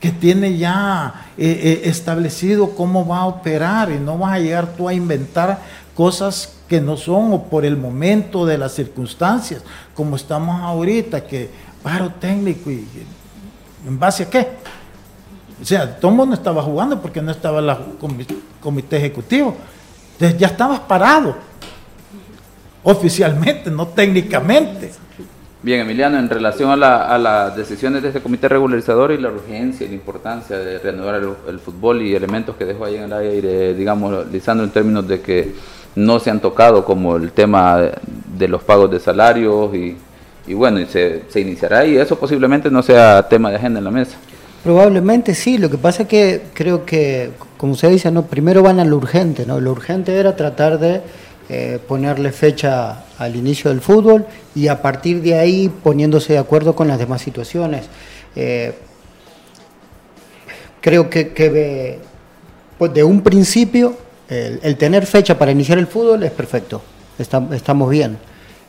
[0.00, 4.68] que tiene ya eh, eh, establecido cómo va a operar y no vas a llegar
[4.68, 5.60] tú a inventar
[5.94, 9.62] cosas que no son o por el momento de las circunstancias,
[9.94, 11.50] como estamos ahorita, que
[11.82, 12.86] paro técnico y,
[13.86, 14.48] en base a qué.
[15.60, 17.76] O sea, el mundo estaba jugando porque no estaba el
[18.60, 19.54] comité ejecutivo.
[20.12, 21.36] Entonces ya estabas parado,
[22.82, 24.92] oficialmente, no técnicamente.
[25.62, 29.90] Bien, Emiliano, en relación a, las decisiones de este comité regularizador y la urgencia y
[29.90, 34.26] la importancia de reanudar el, fútbol y elementos que dejó ahí en el aire, digamos,
[34.32, 35.52] Lisandro, en términos de que
[35.96, 37.78] no se han tocado, como el tema
[38.38, 43.28] de, los pagos de salarios y, bueno, y se, iniciará y eso posiblemente no sea
[43.28, 44.16] tema de agenda en la mesa.
[44.64, 48.80] Probablemente sí, lo que pasa es que creo que, como usted dice, no, primero van
[48.80, 49.60] a lo urgente, ¿no?
[49.60, 51.02] Lo urgente era tratar de
[51.52, 56.76] eh, ponerle fecha al inicio del fútbol y a partir de ahí poniéndose de acuerdo
[56.76, 57.86] con las demás situaciones.
[58.36, 58.72] Eh,
[60.80, 61.98] creo que, que
[62.78, 63.96] pues de un principio
[64.30, 66.80] el, tener fecha para iniciar el fútbol es perfecto,
[67.18, 68.16] estamos bien.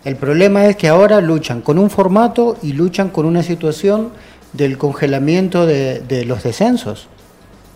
[0.03, 4.09] El problema es que ahora luchan con un formato y luchan con una situación
[4.53, 7.07] del congelamiento de, los descensos.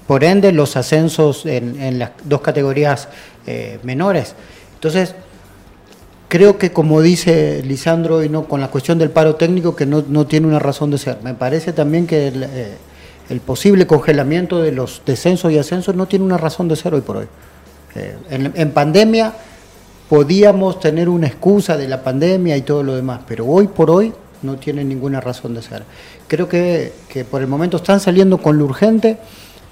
[0.07, 3.07] Por ende, los ascensos en, las dos categorías
[3.45, 4.33] eh, menores.
[4.85, 5.15] Entonces,
[6.27, 10.27] creo que como dice Lisandro, y no con la cuestión del paro técnico, que no,
[10.27, 11.17] tiene una razón de ser.
[11.23, 12.77] Me parece también que eh,
[13.31, 17.01] el, posible congelamiento de los descensos y ascensos no tiene una razón de ser hoy
[17.01, 17.25] por hoy.
[17.95, 19.33] Eh, en, pandemia
[20.07, 24.13] podíamos tener una excusa de la pandemia y todo lo demás, pero hoy por hoy
[24.43, 25.81] no tiene ninguna razón de ser.
[26.27, 26.93] Creo que,
[27.31, 29.17] por el momento están saliendo con lo urgente,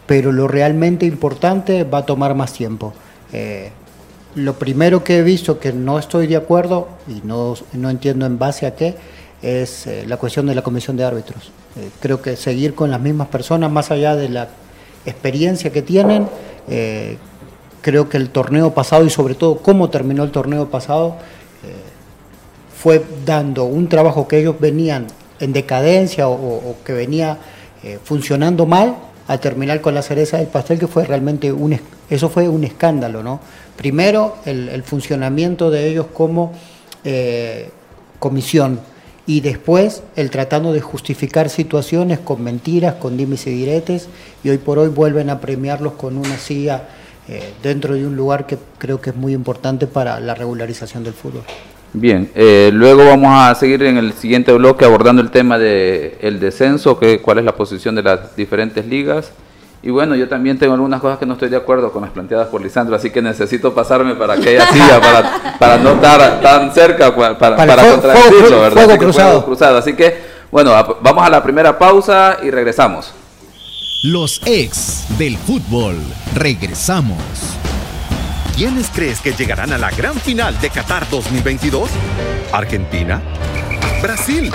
[0.08, 2.96] pero lo realmente importante va a tomar más tiempo.
[3.32, 3.72] Eh,
[4.36, 8.40] lo primero que he visto que no estoy de acuerdo y no, no entiendo en
[8.40, 8.96] base a qué
[9.42, 11.52] es eh, la cuestión de la comisión de árbitros.
[11.76, 14.48] Eh, creo que seguir con las mismas personas, más allá de la
[15.06, 16.28] experiencia que tienen,
[16.68, 17.18] eh,
[17.82, 21.18] creo que el torneo pasado y sobre todo cómo terminó el torneo pasado
[22.78, 25.08] fue dando un trabajo que ellos venían
[25.40, 27.38] en decadencia o que venía
[28.04, 28.96] funcionando mal
[29.28, 33.24] a terminar con la cereza del pastel que fue realmente un eso fue un escándalo,
[33.24, 33.40] ¿no?
[33.78, 36.54] Primero, el, funcionamiento de ellos como
[37.04, 37.70] eh,
[38.20, 38.80] comisión
[39.26, 44.10] y después el tratando de justificar situaciones con mentiras, con dimes y diretes,
[44.44, 46.84] y hoy por hoy vuelven a premiarlos con una silla
[47.28, 51.14] eh, dentro de un lugar que creo que es muy importante para la regularización del
[51.14, 51.44] fútbol.
[51.94, 56.40] Bien, eh, luego vamos a seguir en el siguiente bloque abordando el tema del el
[56.40, 59.32] descenso, que, cuál es la posición de las diferentes ligas.
[59.86, 62.48] Y bueno, yo también tengo algunas cosas que no estoy de acuerdo con las planteadas
[62.48, 67.14] por Lisandro, así que necesito pasarme para aquella silla, para, para no estar tan cerca,
[67.14, 67.58] para, para,
[67.92, 68.98] contradecirlo, ¿verdad?
[68.98, 69.78] cruzado.
[69.78, 73.14] Así que Bueno, vamos a la primera pausa y regresamos.
[74.04, 75.98] Los ex del fútbol.
[76.34, 77.18] Regresamos.
[78.56, 81.90] ¿Quiénes crees que llegarán a la gran final de Qatar 2022?
[82.54, 83.22] ¿Argentina?
[84.02, 84.50] ¿Brasil?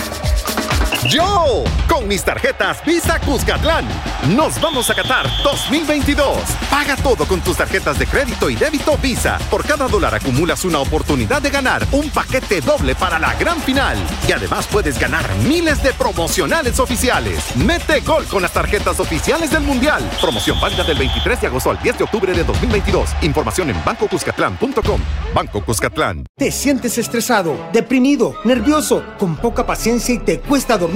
[1.06, 3.86] Yo, con mis tarjetas Visa Cuscatlán,
[4.34, 6.38] nos vamos a Qatar 2022.
[6.68, 9.38] Paga todo con tus tarjetas de crédito y débito Visa.
[9.48, 13.96] Por cada dólar acumulas una oportunidad de ganar un paquete doble para la gran final.
[14.26, 17.54] Y además puedes ganar miles de promocionales oficiales.
[17.56, 20.02] Mete gol con las tarjetas oficiales del Mundial.
[20.20, 23.10] Promoción válida del 23 de agosto al 10 de octubre de 2022.
[23.22, 25.00] Información en bancocuscatlán.com.
[25.32, 26.26] Banco Cuscatlán.
[26.36, 30.88] ¿Te sientes estresado, deprimido, nervioso, con poca paciencia y te cuesta dormir?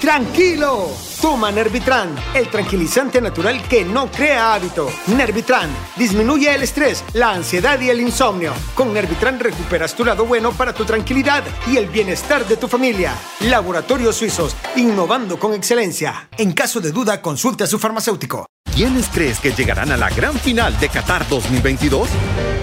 [0.00, 0.90] Tranquilo.
[1.20, 4.88] Toma Nervitran, el tranquilizante natural que no crea hábito.
[5.08, 8.52] Nervitran disminuye el estrés, la ansiedad y el insomnio.
[8.74, 13.14] Con Nervitran recuperas tu lado bueno para tu tranquilidad y el bienestar de tu familia.
[13.40, 16.28] Laboratorios Suizos, innovando con excelencia.
[16.36, 18.46] En caso de duda, consulte a su farmacéutico.
[18.72, 22.08] ¿Quiénes crees que llegarán a la gran final de Qatar 2022?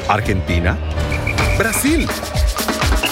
[0.07, 0.77] ¿Argentina?
[1.57, 2.07] ¿Brasil?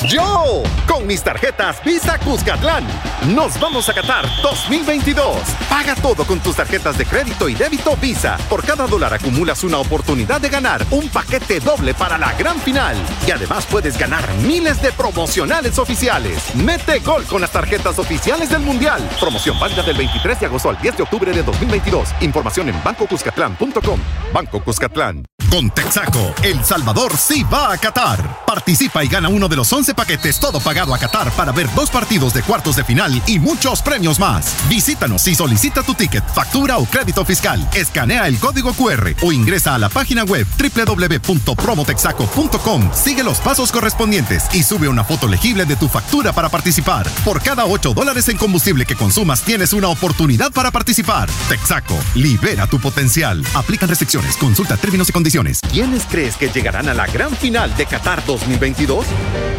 [0.07, 2.85] Yo, con mis tarjetas Visa Cuscatlán,
[3.33, 5.37] nos vamos a Qatar 2022.
[5.69, 8.37] Paga todo con tus tarjetas de crédito y débito Visa.
[8.49, 12.97] Por cada dólar acumulas una oportunidad de ganar un paquete doble para la gran final.
[13.25, 16.53] Y además puedes ganar miles de promocionales oficiales.
[16.55, 19.01] Mete gol con las tarjetas oficiales del Mundial.
[19.21, 22.09] Promoción válida del 23 de agosto al 10 de octubre de 2022.
[22.21, 23.99] Información en bancocuscatlán.com.
[24.33, 25.23] Banco Cuscatlán.
[25.49, 28.43] Con Texaco, El Salvador sí va a Qatar.
[28.45, 31.89] Participa y gana uno de los 11 paquetes todo pagado a Qatar para ver dos
[31.89, 34.55] partidos de cuartos de final y muchos premios más.
[34.69, 37.67] Visítanos y solicita tu ticket, factura o crédito fiscal.
[37.73, 42.91] Escanea el código QR o ingresa a la página web www.promotexaco.com.
[42.93, 47.07] Sigue los pasos correspondientes y sube una foto legible de tu factura para participar.
[47.23, 51.29] Por cada 8 dólares en combustible que consumas tienes una oportunidad para participar.
[51.49, 53.43] Texaco, libera tu potencial.
[53.53, 54.37] Aplican restricciones.
[54.37, 55.59] Consulta términos y condiciones.
[55.71, 59.05] ¿Quiénes crees que llegarán a la gran final de Qatar 2022?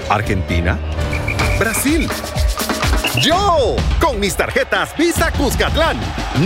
[0.09, 0.24] ¿Argentina?
[1.59, 2.09] ¿Brasil?
[3.21, 5.99] Yo, con mis tarjetas Visa Cuscatlán,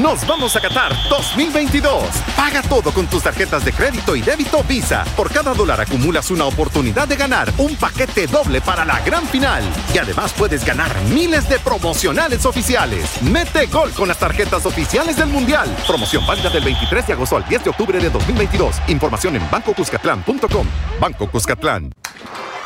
[0.02, 2.04] nos vamos a Qatar 2022.
[2.36, 5.04] Paga todo con tus tarjetas de crédito y débito Visa.
[5.16, 9.62] Por cada dólar acumulas una oportunidad de ganar un paquete doble para la gran final.
[9.94, 13.22] Y además puedes ganar miles de promocionales oficiales.
[13.22, 15.74] Mete gol con las tarjetas oficiales del Mundial.
[15.86, 18.76] Promoción válida del 23 de agosto al 10 de octubre de 2022.
[18.88, 20.66] Información en bancocuscatlán.com.
[21.00, 21.92] Banco Cuscatlán.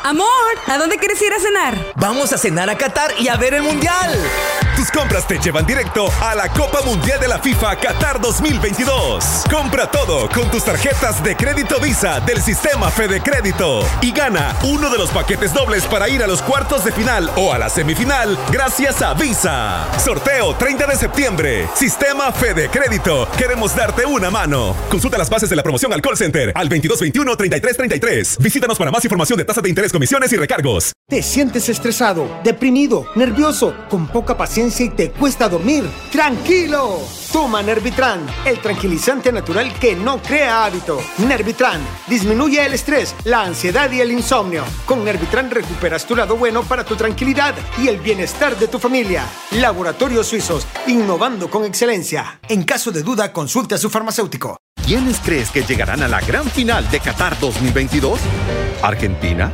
[0.03, 0.27] Amor,
[0.67, 1.93] ¿a dónde quieres ir a cenar?
[1.95, 4.11] Vamos a cenar a Qatar y a ver el Mundial.
[4.83, 9.45] Tus compras te llevan directo a la Copa Mundial de la FIFA Qatar 2022.
[9.49, 14.89] Compra todo con tus tarjetas de crédito Visa del sistema Fede Crédito y gana uno
[14.89, 18.37] de los paquetes dobles para ir a los cuartos de final o a la semifinal
[18.51, 19.87] gracias a Visa.
[20.03, 21.69] Sorteo 30 de septiembre.
[21.75, 23.29] Sistema Fede Crédito.
[23.37, 24.75] Queremos darte una mano.
[24.89, 28.37] Consulta las bases de la promoción al call center al 2221 3333.
[28.39, 30.91] Visítanos para más información de tasas de interés comisiones y recargos.
[31.09, 35.83] ¿Te sientes estresado, deprimido, nervioso, con poca paciencia y te cuesta dormir?
[36.11, 37.01] ¡Tranquilo!
[37.31, 40.99] Toma Nervitran, el tranquilizante natural que no crea hábito.
[41.17, 44.63] Nervitran disminuye el estrés, la ansiedad y el insomnio.
[44.85, 49.25] Con Nervitran recuperas tu lado bueno para tu tranquilidad y el bienestar de tu familia.
[49.51, 52.39] Laboratorios Suizos, innovando con excelencia.
[52.47, 54.57] En caso de duda, consulte a su farmacéutico.
[54.85, 58.19] ¿Quiénes crees que llegarán a la gran final de Qatar 2022?
[58.81, 59.51] ¿Argentina?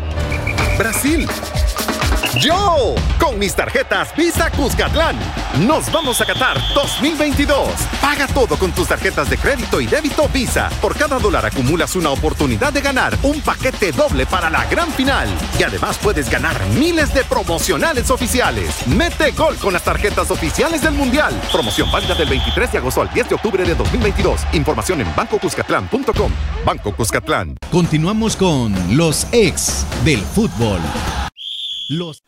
[0.79, 1.27] ¿Brasil?
[2.37, 5.17] Yo, con mis tarjetas Visa Cuscatlán,
[5.65, 7.69] nos vamos a Qatar 2022.
[7.99, 10.69] Paga todo con tus tarjetas de crédito y débito Visa.
[10.79, 15.27] Por cada dólar acumulas una oportunidad de ganar un paquete doble para la gran final.
[15.57, 18.85] Y además puedes ganar miles de promocionales oficiales.
[18.87, 21.33] Mete gol con las tarjetas oficiales del Mundial.
[21.51, 24.41] Promoción válida del 23 de agosto al 10 de octubre de 2022.
[24.53, 26.31] Información en bancocuscatlán.com.
[26.63, 27.55] Banco Cuscatlán.
[27.71, 30.79] Continuamos con los ex del fútbol.
[31.89, 32.23] Los...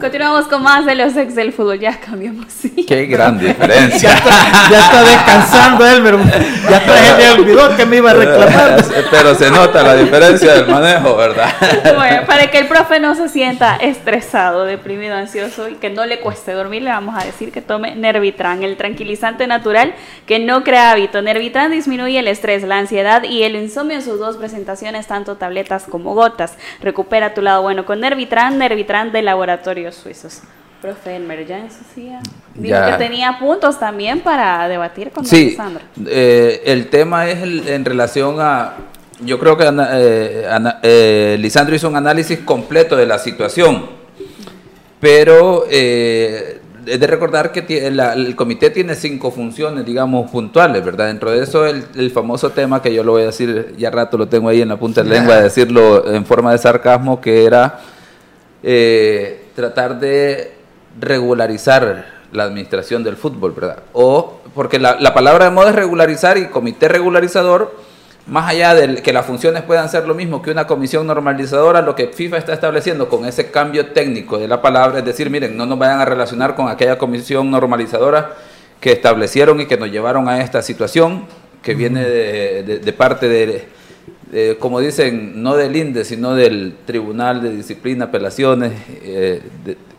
[0.00, 1.78] Continuamos con más de los ex del fútbol.
[1.78, 2.46] Ya cambiamos.
[2.48, 2.86] Sí.
[2.86, 4.10] Qué gran diferencia.
[4.70, 6.16] ya, está, descansando Elmer.
[6.70, 8.84] Ya está, me olvidó que me iba a reclamar.
[9.10, 11.52] Pero se nota la diferencia del manejo, ¿verdad?
[11.94, 16.20] Bueno, para que el profe no se sienta estresado, deprimido, ansioso y que no le
[16.20, 19.94] cueste dormir, le vamos a decir que tome Nervitran, el tranquilizante natural
[20.26, 21.20] que no crea hábito.
[21.20, 25.84] Nervitran disminuye el estrés, la ansiedad y el insomnio en sus dos presentaciones, tanto tabletas
[25.84, 26.56] como gotas.
[26.80, 28.58] Recupera tu lado bueno con Nervitran.
[28.58, 29.22] Nervitran de
[29.66, 30.40] laboratorios suizos.
[30.80, 31.66] Profe Elmer, ya
[32.54, 35.82] Dijo que tenía puntos también para debatir con sí, Sandra.
[36.06, 38.74] Eh, el tema es en relación a.
[39.20, 40.46] Yo creo que eh,
[40.82, 43.86] eh, Lisandro hizo un análisis completo de la situación,
[45.00, 51.06] pero es de recordar que la- el comité tiene cinco funciones, digamos, puntuales, ¿verdad?
[51.06, 54.18] Dentro de eso, el, el famoso tema que yo lo voy a decir, ya rato
[54.18, 57.18] lo tengo ahí en la punta de la lengua, de decirlo en forma de sarcasmo,
[57.20, 57.80] que era
[58.62, 60.52] eh, tratar de
[61.00, 63.78] regularizar la administración del fútbol, ¿verdad?
[63.92, 67.74] O, porque la, la palabra de moda es regularizar y comité regularizador,
[68.26, 71.94] más allá de que las funciones puedan ser lo mismo que una comisión normalizadora, lo
[71.94, 75.64] que FIFA está estableciendo con ese cambio técnico de la palabra es decir, miren, no
[75.64, 78.34] nos vayan a relacionar con aquella comisión normalizadora
[78.80, 81.24] que establecieron y que nos llevaron a esta situación,
[81.62, 83.68] que viene de- de parte de,
[84.30, 89.40] de, como dicen, no del INDE, sino del Tribunal de Disciplina, Apelaciones, eh,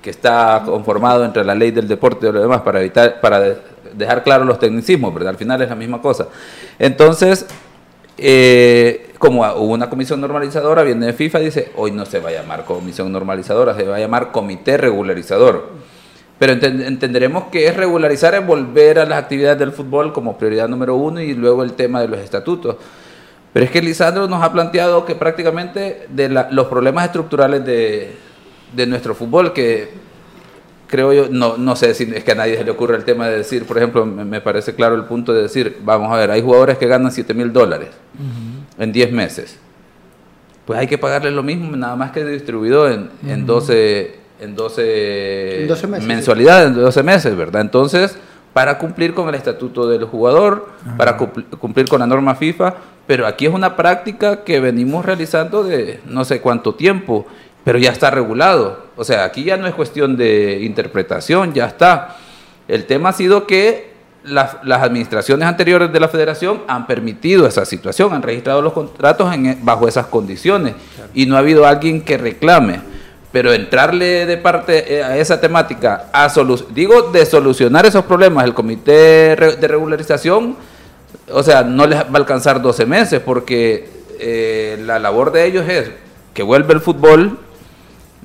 [0.01, 3.57] que está conformado entre la ley del deporte y lo demás, para evitar, para de-
[3.93, 5.29] dejar claro los tecnicismos, ¿verdad?
[5.29, 6.27] Al final es la misma cosa.
[6.77, 7.45] Entonces,
[8.17, 12.29] eh, como hubo una comisión normalizadora, viene de FIFA y dice, hoy no se va
[12.29, 15.69] a llamar comisión normalizadora, se va a llamar comité regularizador.
[16.39, 20.67] Pero enten- entenderemos que es regularizar es volver a las actividades del fútbol como prioridad
[20.67, 22.75] número uno y luego el tema de los estatutos.
[23.53, 28.15] Pero es que Lisandro nos ha planteado que prácticamente de la- los problemas estructurales de,
[28.73, 29.89] de nuestro fútbol, que
[30.87, 33.27] creo yo, no, no sé si es que a nadie se le ocurre el tema
[33.27, 36.31] de decir, por ejemplo, me, me parece claro el punto de decir, vamos a ver,
[36.31, 37.89] hay jugadores que ganan 7 mil dólares
[38.77, 39.57] en 10 meses.
[40.65, 45.61] Pues hay que pagarles lo mismo, nada más que distribuido en, en 12, en 12,
[45.63, 47.61] En 12 meses, mensualidades, en 12 meses, ¿verdad?
[47.61, 48.17] Entonces,
[48.57, 52.73] para cumplir con el estatuto del jugador, para cumpl- cumplir con la norma FIFA,
[53.05, 57.27] pero aquí es una práctica que venimos realizando de no sé cuánto tiempo,
[57.63, 58.85] pero ya está regulado.
[58.95, 62.15] O sea, aquí ya no es cuestión de interpretación, ya está.
[62.67, 63.91] El tema ha sido que
[64.23, 69.31] las, las administraciones anteriores de la federación han permitido esa situación, han registrado los contratos
[69.35, 70.73] en- e, bajo esas condiciones
[71.13, 72.81] y no ha habido alguien que reclame.
[73.31, 76.31] Pero entrarle de parte eh, a esa temática, a
[76.71, 80.55] digo, de solucionar esos problemas, el comité de regularización,
[81.31, 85.67] o sea, no les va a alcanzar 12 meses porque eh, la labor de ellos
[85.67, 85.91] es
[86.33, 87.37] que vuelva el fútbol,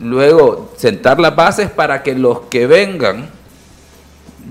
[0.01, 3.29] luego sentar las bases para que los que vengan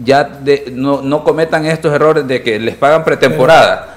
[0.04, 3.96] ya de- no, no cometan estos errores de que les pagan pretemporada.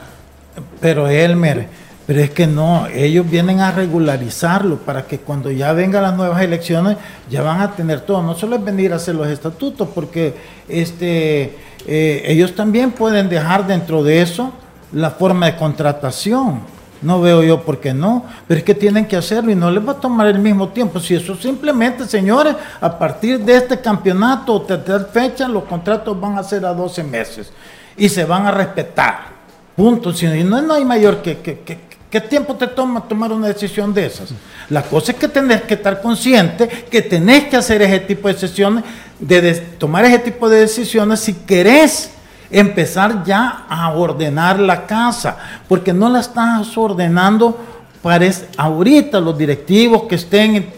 [0.81, 1.67] Pero Elmer,
[2.07, 6.43] pero es que no, ellos vienen a regularizarlo para que cuando ya vengan las nuevas
[6.43, 6.97] elecciones
[7.31, 8.23] ya van a tener todo.
[8.23, 10.35] No solo es venir a hacer los estatutos, porque
[10.69, 14.53] este eh, ellos también pueden dejar dentro de eso
[14.93, 16.61] la forma de contratación.
[17.03, 19.87] No veo yo por qué no, pero es que tienen que hacerlo y no les
[19.87, 21.01] va a tomar el mismo tiempo.
[21.01, 26.39] Si eso simplemente, señores, a partir de este campeonato o tercer fecha, los contratos van
[26.39, 27.53] a ser a 12 meses
[27.97, 29.35] y se van a respetar.
[29.77, 30.13] Punto.
[30.15, 33.93] Si no, no hay mayor que, que- que- ¿Qué tiempo te toma tomar una decisión
[33.93, 34.29] de esas?
[34.71, 38.35] La cosa es que tenés que estar consciente que tenés que hacer ese tipo de
[38.35, 38.85] decisiones,
[39.19, 42.13] de, tomar ese tipo de decisiones si querés
[42.53, 47.59] empezar ya a ordenar la casa, porque no la estás ordenando
[48.01, 50.73] para ahorita los directivos que estén en,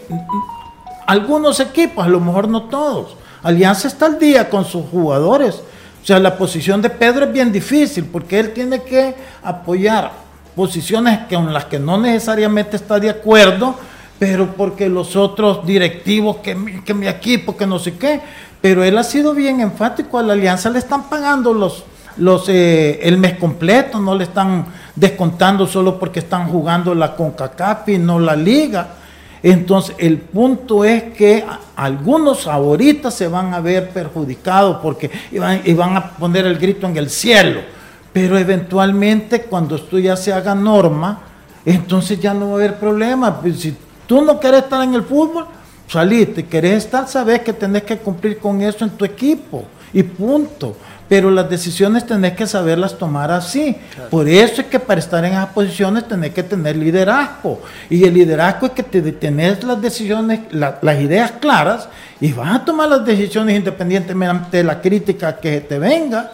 [1.05, 3.15] algunos equipos, a lo mejor no todos.
[3.43, 5.61] Alianza está al día con sus jugadores.
[6.01, 10.25] O sea, la posición de Pedro es bien difícil porque él tiene que apoyar
[10.57, 13.75] posiciones con las que no necesariamente está de acuerdo,
[14.17, 18.19] pero porque los otros directivos, que que mi equipo, que no sé qué,
[18.59, 21.83] pero él ha sido bien enfático, a la alianza le están pagando los,
[22.17, 24.65] los, eh, el mes completo, no le están
[24.95, 28.95] descontando solo porque están jugando la CONCACAF y no la liga.
[29.43, 35.75] Entonces, el punto es que algunos ahorita se van a ver perjudicados porque iban, y
[35.75, 37.76] van a poner el grito en el cielo.
[38.17, 41.19] Pero eventualmente, cuando esto ya se haga norma,
[41.63, 43.39] entonces ya no va a haber problema.
[43.39, 43.77] Pues, si
[44.07, 45.45] tú no quieres estar en el fútbol,
[45.87, 46.43] saliste.
[46.47, 49.65] Querés estar, sabes que tenés que cumplir con eso en tu equipo.
[49.93, 50.75] Y punto.
[51.07, 53.75] Pero las decisiones tenés que saberlas tomar así.
[54.09, 57.61] Por eso es que para estar en esas posiciones tenés que tener liderazgo.
[57.87, 61.87] Y el liderazgo es que te tenés las decisiones, la- las ideas claras
[62.19, 66.31] y vas a tomar las decisiones independientemente de la crítica que te venga.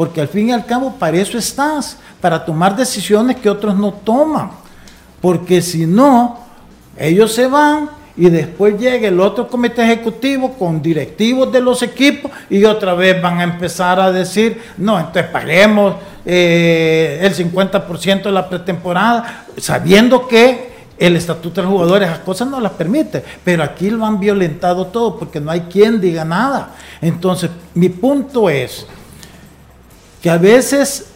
[0.00, 3.92] Porque al fin y al cabo para eso estás, para tomar decisiones que otros no
[3.92, 4.50] toman.
[5.20, 6.38] Porque si no,
[6.98, 12.30] ellos se van y después llega el otro comité ejecutivo con directivos de los equipos
[12.48, 18.32] y otra vez van a empezar a decir, no, entonces paguemos eh, el 50% de
[18.32, 23.90] la pretemporada, sabiendo que el estatuto del jugador esas cosas no las permite, pero aquí
[23.90, 26.74] lo han violentado todo porque no hay quien diga nada.
[27.02, 28.86] Entonces, mi punto es
[30.22, 31.06] que a veces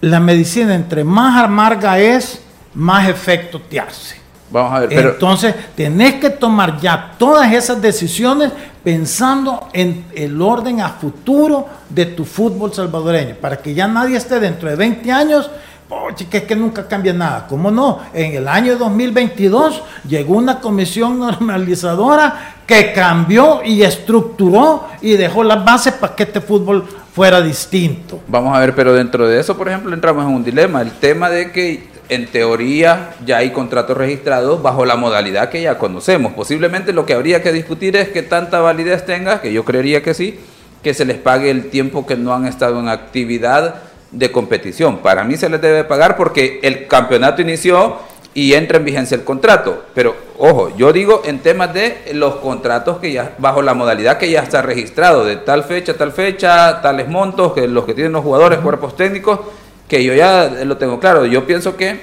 [0.00, 2.42] la medicina entre más amarga es,
[2.74, 4.20] más efecto te hace.
[4.50, 8.52] Vamos a ver, pero Entonces, tenés que tomar ya todas esas decisiones
[8.84, 14.38] pensando en el orden a futuro de tu fútbol salvadoreño, para que ya nadie esté
[14.40, 15.50] dentro de 20 años.
[15.88, 17.46] Oye, que es que nunca cambia nada.
[17.46, 18.00] ¿Cómo no?
[18.14, 25.62] En el año 2022 llegó una comisión normalizadora que cambió y estructuró y dejó las
[25.64, 28.20] bases para que este fútbol fuera distinto.
[28.28, 30.80] Vamos a ver, pero dentro de eso, por ejemplo, entramos en un dilema.
[30.80, 35.78] El tema de que en teoría ya hay contratos registrados bajo la modalidad que ya
[35.78, 36.32] conocemos.
[36.32, 40.14] Posiblemente lo que habría que discutir es que tanta validez tenga, que yo creería que
[40.14, 40.38] sí,
[40.82, 44.98] que se les pague el tiempo que no han estado en actividad de competición.
[44.98, 47.98] Para mí se les debe pagar porque el campeonato inició
[48.34, 49.84] y entra en vigencia el contrato.
[49.94, 54.30] Pero ojo, yo digo en temas de los contratos que ya, bajo la modalidad que
[54.30, 58.22] ya está registrado, de tal fecha, tal fecha, tales montos, que los que tienen los
[58.22, 59.40] jugadores, cuerpos técnicos,
[59.88, 61.26] que yo ya lo tengo claro.
[61.26, 62.00] Yo pienso que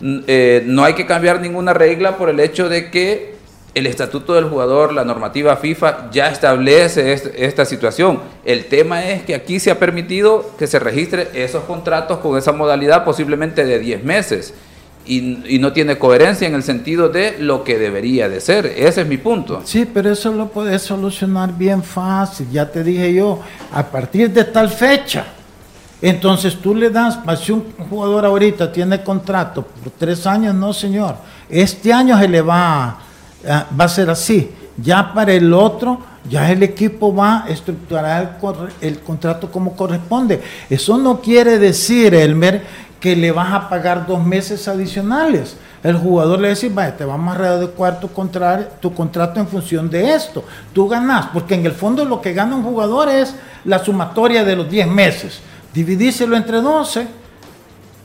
[0.00, 3.36] mm, eh, no hay que cambiar ninguna regla por el hecho de que
[3.74, 8.18] el estatuto del jugador, la normativa FIFA ya establece est- esta situación.
[8.44, 12.52] El tema es que aquí se ha permitido que se registre esos contratos con esa
[12.52, 14.54] modalidad posiblemente de 10 meses
[15.08, 18.66] y, no tiene coherencia en el sentido de lo que debería de ser.
[18.66, 19.62] Ese es mi punto.
[19.64, 22.48] Sí, pero eso lo puedes solucionar bien fácil.
[22.52, 23.40] Ya te dije yo,
[23.72, 25.24] a partir de tal fecha.
[26.00, 31.16] Entonces tú le das, si un jugador ahorita tiene contrato por tres años, no señor.
[31.48, 32.98] Este año se le va,
[33.48, 34.50] va a ser así.
[34.76, 35.98] Ya para el otro,
[36.30, 38.38] ya el equipo va a estructurar
[38.80, 40.40] el, el contrato como corresponde.
[40.70, 42.62] Eso no quiere decir, Elmer,
[43.00, 45.56] que le vas a pagar dos meses adicionales.
[45.84, 49.88] El jugador le dice, vaya, te vamos a readecuar tu, contra- tu contrato en función
[49.88, 50.44] de esto.
[50.72, 53.34] Tú ganas, porque en el fondo lo que gana un jugador es
[53.64, 55.40] la sumatoria de los 10 meses.
[55.72, 57.06] Dividíselo entre 12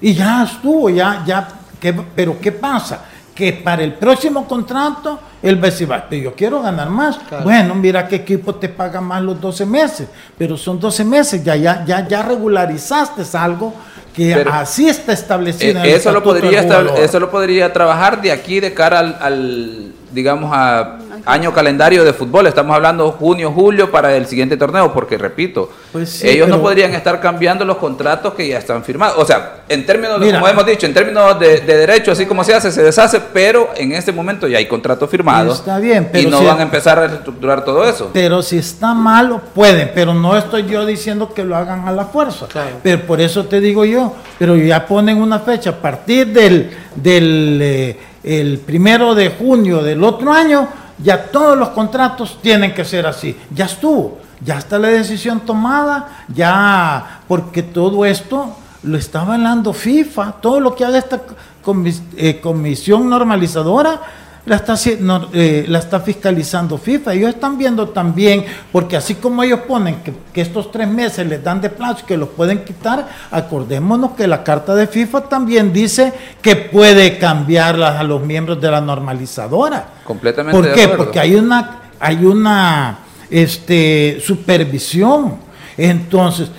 [0.02, 1.48] y ya estuvo, ya, ya,
[1.80, 3.06] ¿qué- pero ¿qué pasa?
[3.34, 7.18] Que para el próximo contrato, él va a decir, "Va, pero yo quiero ganar más.
[7.44, 11.56] Bueno, mira qué equipo te paga más los 12 meses, pero son 12 meses, ya,
[11.56, 13.74] ya, ya, ya regularizaste algo
[14.14, 15.72] que Pero, así está establecido.
[15.72, 16.62] en el Eh, eso, lo podría
[16.98, 22.14] eso lo podría trabajar de aquí de cara al, al, digamos, a año calendario de
[22.14, 22.48] fútbol.
[22.48, 26.94] Estamos hablando junio, julio para el siguiente torneo, porque repito, Pues sí, ellos no podrían
[26.94, 29.16] estar cambiando los contratos que ya están firmados.
[29.18, 30.40] O sea, en términos, de, Mira.
[30.40, 33.70] como hemos dicho, en términos de, de derecho, así como se hace, se deshace, pero
[33.76, 35.60] en este momento ya hay contratos firmados.
[35.60, 38.10] Está bien, y no si- van a empezar a reestructurar todo eso.
[38.14, 42.06] Pero si está malo, pueden, pero no estoy yo diciendo que lo hagan a la
[42.06, 42.48] fuerza.
[42.84, 47.60] Pero por eso te digo yo, pero ya ponen una fecha a partir del, del
[47.62, 50.68] eh, el primero de junio del otro año,
[50.98, 53.38] ya todos los contratos tienen que ser así.
[53.54, 60.34] Ya estuvo, ya está la decisión tomada, ya, porque todo esto lo está avalando FIFA,
[60.42, 61.22] todo lo que haga esta
[62.18, 64.02] eh, comisión normalizadora
[64.46, 67.14] la está, no, eh, la está fiscalizando FIFA.
[67.14, 71.42] Ellos están viendo también, porque así como ellos ponen que, que estos tres meses les
[71.42, 75.72] dan de plazo y que los pueden quitar, acordémonos que la carta de FIFA también
[75.72, 79.88] dice que puede cambiarlas a los miembros de la normalizadora.
[80.04, 80.84] Completamente ¿Por de qué?
[80.84, 81.04] acuerdo.
[81.06, 85.38] Porque hay una, hay una este, supervisión.
[85.78, 86.50] Entonces,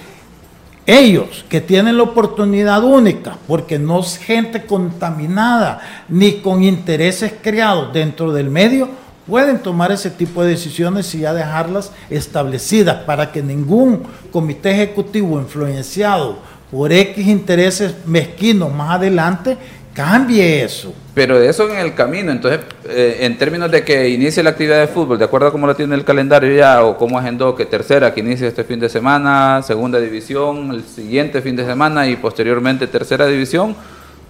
[0.87, 7.93] ellos que tienen la oportunidad única, porque no es gente contaminada ni con intereses creados
[7.93, 8.89] dentro del medio,
[9.27, 15.39] pueden tomar ese tipo de decisiones y ya dejarlas establecidas para que ningún comité ejecutivo
[15.39, 16.39] influenciado
[16.71, 19.57] por X intereses mezquinos más adelante
[19.95, 20.93] cambie eso.
[21.15, 24.81] Pero de eso en el camino, entonces, eh, en términos de que inicie la actividad
[24.81, 27.65] de fútbol, de acuerdo a cómo lo tiene el calendario ya, o cómo agendó que
[27.65, 32.17] tercera, que inicie este fin de semana, segunda división, el siguiente fin de semana y
[32.17, 33.77] posteriormente tercera división,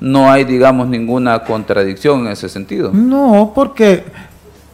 [0.00, 2.90] no hay, digamos, ninguna contradicción en ese sentido.
[2.92, 4.04] No, porque,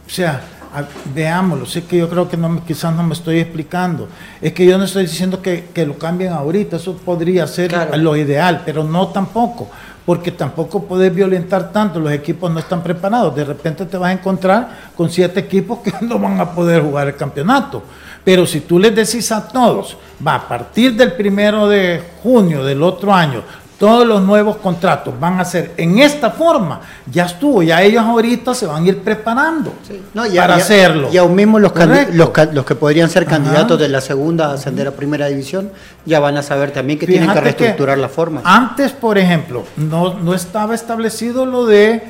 [0.05, 0.41] o sea,
[0.75, 0.83] a-
[1.13, 4.09] veámoslo, sé que yo creo que no, me- quizás no me estoy explicando.
[4.41, 7.95] Es que yo no estoy diciendo que, que lo cambien ahorita, eso podría ser Claro.
[7.97, 9.69] lo ideal, pero no tampoco,
[10.11, 13.33] porque tampoco puedes violentar tanto, los equipos no están preparados.
[13.33, 17.07] De repente te vas a encontrar con siete equipos que no van a poder jugar
[17.07, 17.81] el campeonato.
[18.21, 19.95] Pero si tú les decís a todos,
[20.27, 23.41] va a partir del primero de junio del otro año,
[23.81, 28.53] todos los nuevos contratos van a ser en esta forma, ya estuvo, ya ellos ahorita
[28.53, 29.73] se van a ir preparando
[30.13, 31.09] No, ya- para ya- hacerlo.
[31.11, 33.31] Y aún mismo los, que podrían ser Ajá.
[33.31, 35.71] candidatos de la segunda a ascender a primera división
[36.05, 38.41] ya van a saber también que tienen que reestructurar la forma.
[38.43, 42.03] Antes, por ejemplo, no, no estaba establecido lo de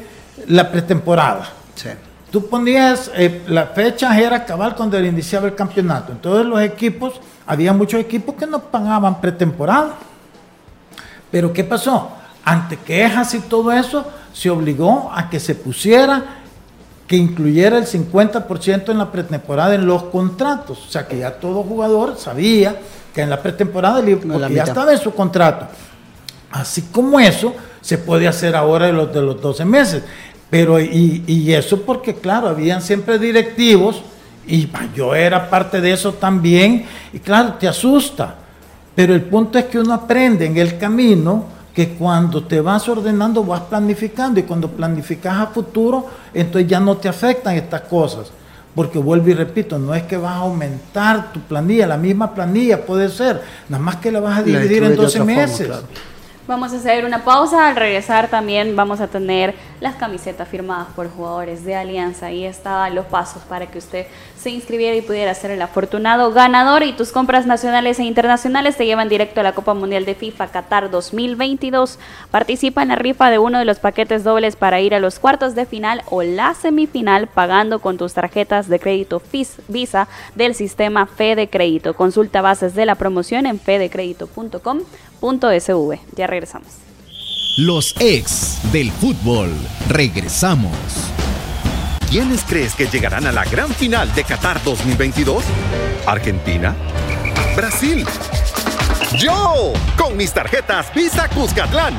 [0.47, 1.47] la pretemporada.
[1.75, 1.87] Sí.
[2.31, 6.11] Tú ponías, eh, la fecha era cabal cuando iniciaba el campeonato.
[6.11, 7.13] Entonces los equipos,
[7.47, 9.91] había muchos equipos que no pagaban pretemporada.
[11.31, 12.09] Pero ¿qué pasó?
[12.43, 16.41] Ante quejas y todo eso, se obligó a que se pusiera
[17.07, 20.85] que incluyera el 50% en la pretemporada en los contratos.
[20.87, 22.77] O sea que ya todo jugador sabía
[23.13, 25.67] que en la pretemporada porque ya estaba en su contrato.
[26.51, 30.03] Así como eso se puede hacer ahora de los, de los 12 meses.
[30.49, 34.01] Pero, y, y eso porque, claro, habían siempre directivos,
[34.47, 38.35] y yo era parte de eso también, y claro, te asusta.
[38.95, 43.43] Pero el punto es que uno aprende en el camino que cuando te vas ordenando
[43.43, 48.31] vas planificando y cuando planificas a futuro, entonces ya no te afectan estas cosas.
[48.75, 52.85] Porque vuelvo y repito, no es que vas a aumentar tu planilla, la misma planilla
[52.85, 55.69] puede ser, nada más que la vas a dividir en 12 meses.
[56.51, 57.69] Vamos a hacer una pausa.
[57.69, 62.25] Al regresar también vamos a tener las camisetas firmadas por jugadores de Alianza.
[62.25, 64.05] Ahí estaban los pasos para que usted
[64.37, 66.83] se inscribiera y pudiera ser el afortunado ganador.
[66.83, 70.47] Y tus compras nacionales e internacionales te llevan directo a la Copa Mundial de FIFA
[70.47, 71.97] Qatar 2022.
[72.31, 75.55] Participa en la rifa de uno de los paquetes dobles para ir a los cuartos
[75.55, 79.21] de final o la semifinal pagando con tus tarjetas de crédito
[79.69, 81.93] Visa del sistema Fede Crédito.
[81.93, 84.81] Consulta bases de la promoción en fedecredito.com
[85.21, 85.99] .sv.
[86.15, 86.67] Ya regresamos.
[87.57, 89.49] Los ex del fútbol.
[89.87, 90.71] Regresamos.
[92.09, 95.43] ¿Quiénes crees que llegarán a la gran final de Qatar 2022?
[96.05, 96.75] ¿Argentina?
[97.55, 98.05] ¿Brasil?
[99.17, 101.93] Yo, con mis tarjetas Visa Cuscatlán,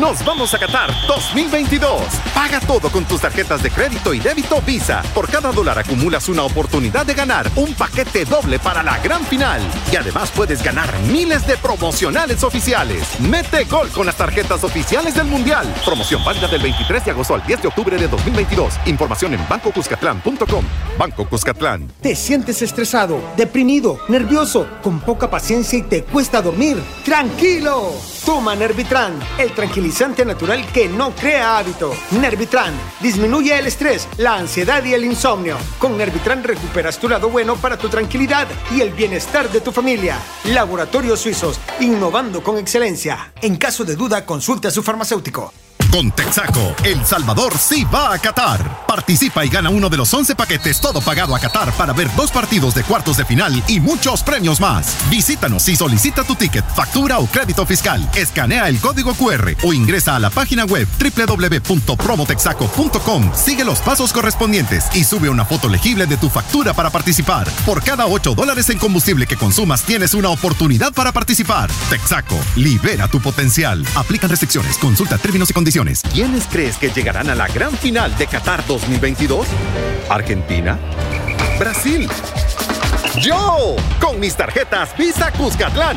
[0.00, 2.02] nos vamos a Qatar 2022.
[2.34, 5.00] Paga todo con tus tarjetas de crédito y débito Visa.
[5.14, 9.60] Por cada dólar acumulas una oportunidad de ganar un paquete doble para la gran final.
[9.92, 13.20] Y además puedes ganar miles de promocionales oficiales.
[13.20, 15.72] Mete gol con las tarjetas oficiales del Mundial.
[15.84, 18.74] Promoción válida del 23 de agosto al 10 de octubre de 2022.
[18.86, 20.64] Información en bancocuscatlán.com.
[20.98, 21.92] Banco Cuscatlán.
[22.00, 26.55] ¿Te sientes estresado, deprimido, nervioso, con poca paciencia y te cuesta dormir?
[27.04, 27.92] Tranquilo.
[28.24, 31.92] Toma Nervitran, el tranquilizante natural que no crea hábito.
[32.20, 35.56] Nervitran disminuye el estrés, la ansiedad y el insomnio.
[35.78, 40.18] Con Nervitran recuperas tu lado bueno para tu tranquilidad y el bienestar de tu familia.
[40.44, 43.32] Laboratorios Suizos, innovando con excelencia.
[43.42, 45.52] En caso de duda, consulte a su farmacéutico.
[45.90, 48.84] Con Texaco, El Salvador sí va a Qatar.
[48.86, 52.30] Participa y gana uno de los 11 paquetes todo pagado a Qatar para ver dos
[52.30, 54.96] partidos de cuartos de final y muchos premios más.
[55.10, 58.08] Visítanos y solicita tu ticket, factura o crédito fiscal.
[58.14, 63.30] Escanea el código QR o ingresa a la página web www.promotexaco.com.
[63.34, 67.48] Sigue los pasos correspondientes y sube una foto legible de tu factura para participar.
[67.64, 71.70] Por cada 8 dólares en combustible que consumas tienes una oportunidad para participar.
[71.90, 73.84] Texaco, libera tu potencial.
[73.94, 74.78] Aplican restricciones.
[74.78, 79.46] Consulta términos y condiciones ¿Quiénes crees que llegarán a la gran final de Qatar 2022?
[80.08, 80.78] ¿Argentina?
[81.58, 82.08] ¿Brasil?
[83.20, 85.96] Yo, con mis tarjetas Visa Cuscatlán,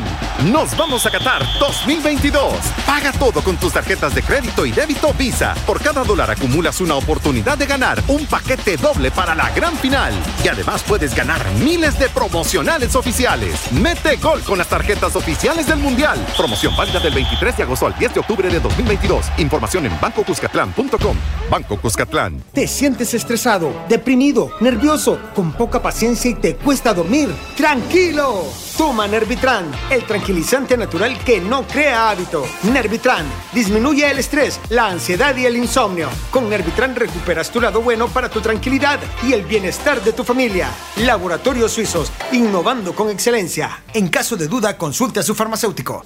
[0.50, 2.54] nos vamos a Qatar 2022.
[2.86, 5.54] Paga todo con tus tarjetas de crédito y débito Visa.
[5.66, 10.14] Por cada dólar acumulas una oportunidad de ganar un paquete doble para la gran final.
[10.42, 13.70] Y además puedes ganar miles de promocionales oficiales.
[13.70, 16.18] Mete gol con las tarjetas oficiales del Mundial.
[16.38, 19.26] Promoción válida del 23 de agosto al 10 de octubre de 2022.
[19.36, 21.16] Información en bancocuscatlán.com.
[21.50, 22.42] Banco Cuscatlán.
[22.54, 27.09] ¿Te sientes estresado, deprimido, nervioso, con poca paciencia y te cuesta dormir?
[27.56, 28.44] Tranquilo.
[28.76, 32.46] Toma Nervitran, el tranquilizante natural que no crea hábito.
[32.72, 36.08] Nervitran disminuye el estrés, la ansiedad y el insomnio.
[36.30, 40.70] Con Nervitran recuperas tu lado bueno para tu tranquilidad y el bienestar de tu familia.
[40.98, 43.82] Laboratorios Suizos, innovando con excelencia.
[43.92, 46.04] En caso de duda, consulte a su farmacéutico.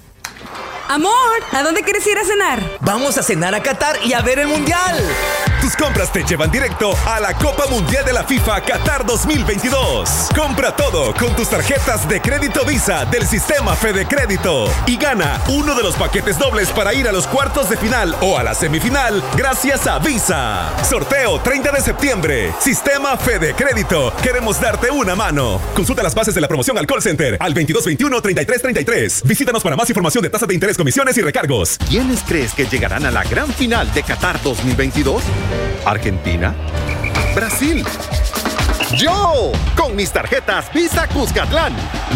[0.89, 1.13] Amor,
[1.53, 2.79] ¿a dónde quieres ir a cenar?
[2.81, 5.03] Vamos a cenar a Qatar y a ver el Mundial.
[5.63, 10.29] Tus compras te llevan directo a la Copa Mundial de la FIFA Qatar 2022.
[10.37, 15.75] Compra todo con tus tarjetas de crédito Visa del sistema Fede Crédito y gana uno
[15.75, 19.23] de los paquetes dobles para ir a los cuartos de final o a la semifinal
[19.37, 20.71] gracias a Visa.
[20.85, 22.53] Sorteo 30 de septiembre.
[22.61, 24.13] Sistema Fede Crédito.
[24.23, 25.63] Queremos darte una mano.
[25.75, 29.23] Consulta las bases de la promoción al call center al 2221 3333.
[29.25, 31.79] Visítanos para más información de tasa de interés comisiones y recargos.
[31.89, 35.23] ¿Quiénes crees que llegarán a la gran final de Qatar 2022?
[35.85, 36.55] ¿Argentina?
[37.35, 37.85] ¿Brasil?
[38.97, 41.73] Yo, con mis tarjetas Visa Cuscatlán,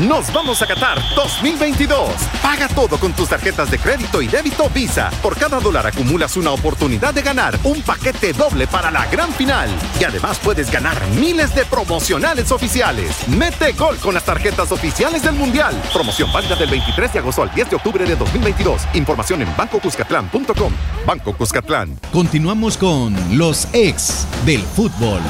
[0.07, 2.11] nos vamos a Qatar 2022.
[2.41, 5.11] Paga todo con tus tarjetas de crédito y débito Visa.
[5.23, 9.69] Por cada dólar acumulas una oportunidad de ganar un paquete doble para la gran final.
[9.99, 13.27] Y además puedes ganar miles de promocionales oficiales.
[13.29, 15.75] Mete gol con las tarjetas oficiales del Mundial.
[15.93, 18.83] Promoción válida del 23 de agosto al 10 de octubre de 2022.
[18.95, 20.73] Información en bancocuscatlán.com.
[21.05, 21.99] Banco Cuscatlán.
[22.13, 25.21] Continuamos con los ex del fútbol.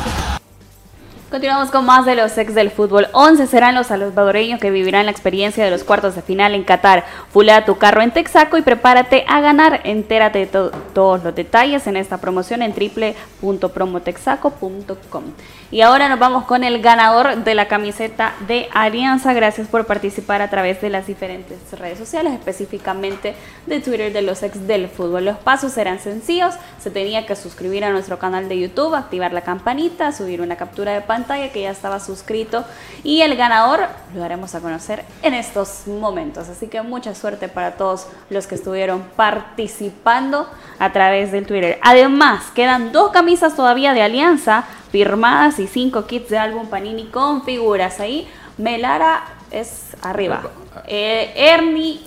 [1.31, 3.09] Continuamos con más de los ex del fútbol.
[3.13, 7.05] 11 serán los salvadoreños que vivirán la experiencia de los cuartos de final en Qatar.
[7.31, 9.83] Fulea tu carro en Texaco y prepárate a ganar.
[9.85, 15.25] Entérate de todos los detalles en esta promoción en www.promotexaco.com.
[15.71, 19.35] Y ahora nos vamos con el ganador de la camiseta de Alianza.
[19.35, 23.35] Gracias por participar a través de las diferentes redes sociales, específicamente
[23.67, 25.27] de Twitter de los ex del fútbol.
[25.27, 26.55] Los pasos eran sencillos.
[26.81, 30.93] Se tenía que suscribir a nuestro canal de YouTube, activar la campanita, subir una captura
[30.93, 32.65] de pantalla que ya estaba suscrito
[33.05, 33.81] y el ganador
[34.15, 36.49] lo daremos a conocer en estos momentos.
[36.49, 40.49] Así que mucha suerte para todos los que estuvieron participando
[40.79, 41.79] a través del Twitter.
[41.83, 47.45] Además, quedan dos camisas todavía de Alianza firmadas y cinco kits de álbum Panini con
[47.45, 48.01] figuras.
[48.01, 50.43] Ahí Melara es arriba.
[50.87, 52.01] Eh, Ernie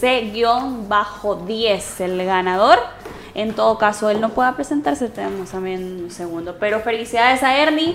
[0.00, 2.78] C-10, el ganador.
[3.34, 6.56] En todo caso, él no pueda presentarse, tenemos también un segundo.
[6.58, 7.94] Pero felicidades a Ernie.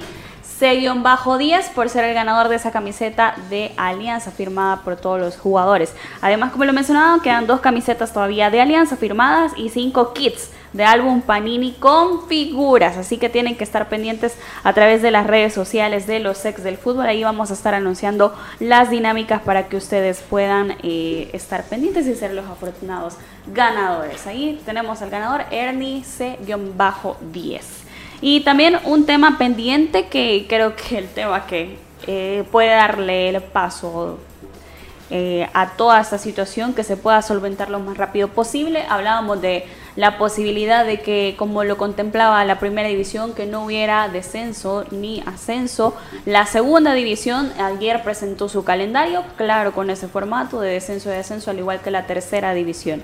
[0.62, 5.96] C-10 por ser el ganador de esa camiseta de Alianza firmada por todos los jugadores.
[6.22, 10.84] Además, como lo mencionaba, quedan dos camisetas todavía de Alianza firmadas y cinco kits de
[10.84, 12.96] álbum Panini con figuras.
[12.96, 16.64] Así que tienen que estar pendientes a través de las redes sociales de los ex
[16.64, 17.08] del fútbol.
[17.08, 22.14] Ahí vamos a estar anunciando las dinámicas para que ustedes puedan eh, estar pendientes y
[22.14, 23.16] ser los afortunados
[23.48, 24.28] ganadores.
[24.28, 27.81] Ahí tenemos al ganador Ernie C-10.
[28.22, 33.42] Y también un tema pendiente que creo que el tema que eh, puede darle el
[33.42, 34.20] paso
[35.10, 38.86] eh, a toda esta situación que se pueda solventar lo más rápido posible.
[38.88, 39.66] Hablábamos de
[39.96, 45.22] la posibilidad de que, como lo contemplaba la primera división, que no hubiera descenso ni
[45.26, 45.96] ascenso.
[46.26, 51.52] La segunda división ayer presentó su calendario, claro, con ese formato de descenso y ascenso,
[51.52, 53.04] al igual que la tercera división.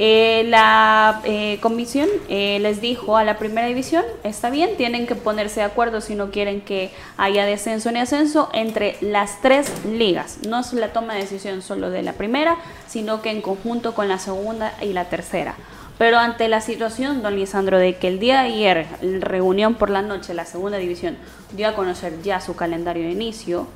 [0.00, 5.16] Eh, la eh, comisión eh, les dijo a la primera división, está bien, tienen que
[5.16, 10.38] ponerse de acuerdo si no quieren que haya descenso ni ascenso entre las tres ligas.
[10.46, 14.08] No es la toma de decisión solo de la primera, sino que en conjunto con
[14.08, 15.56] la segunda y la tercera.
[15.98, 18.86] Pero ante la situación, don Lisandro, de que el día de ayer,
[19.20, 21.16] reunión por la noche, la segunda división
[21.52, 23.66] dio a conocer ya su calendario de inicio,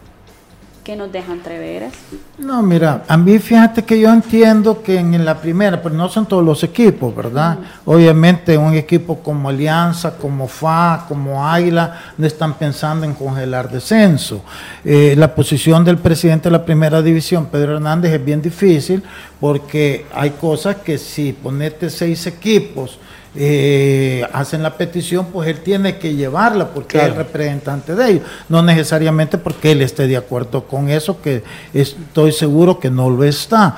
[0.84, 1.90] ¿Qué nos deja entrever?
[2.38, 6.26] No, mira, a mí fíjate que yo entiendo que en la primera, pues no son
[6.26, 7.58] todos los equipos, ¿verdad?
[7.84, 14.42] Obviamente un equipo como Alianza, como FA, como Águila, no están pensando en congelar descenso.
[14.84, 19.04] Eh, la posición del presidente de la primera división, Pedro Hernández, es bien difícil
[19.38, 22.98] porque hay cosas que si ponete seis equipos,
[23.34, 28.62] eh, hacen la petición, pues él tiene que llevarla porque es representante de ellos, no
[28.62, 33.76] necesariamente porque él esté de acuerdo con eso, que estoy seguro que no lo está.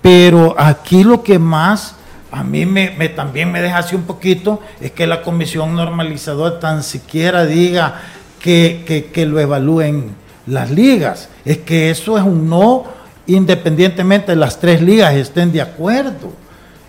[0.00, 1.96] Pero aquí lo que más
[2.30, 6.82] a mí me, también me deja así un poquito es que la comisión normalizadora tan
[6.82, 8.00] siquiera diga
[8.40, 10.14] que, que lo evalúen
[10.46, 11.28] las ligas.
[11.44, 12.84] Es que eso es un no
[13.26, 16.41] independientemente de las tres ligas estén de acuerdo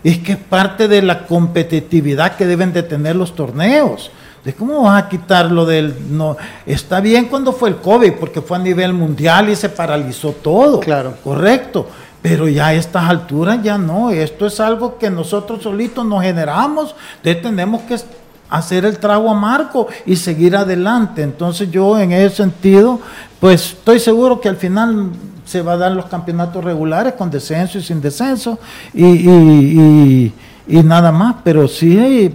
[0.04, 4.12] es que es parte de la competitividad que deben de tener los torneos.
[4.43, 6.36] ¿De cómo vas a quitar lo del no?
[6.66, 10.82] Está bien cuando fue el COVID, porque fue a nivel mundial y se paralizó todo.
[10.82, 11.16] Claro.
[11.24, 11.88] Correcto.
[12.22, 14.12] Pero ya a estas alturas ya no.
[14.12, 16.93] Esto es algo que nosotros solitos nos generamos.
[17.18, 17.97] Entonces tenemos que
[18.49, 21.22] hacer el trago amargo y seguir adelante.
[21.22, 22.99] Entonces yo en ese sentido,
[23.39, 25.10] pues estoy seguro que al final
[25.45, 28.57] se va a dar los campeonatos regulares con descenso y sin descenso
[28.93, 30.31] y,
[30.65, 32.31] nada más, pero sí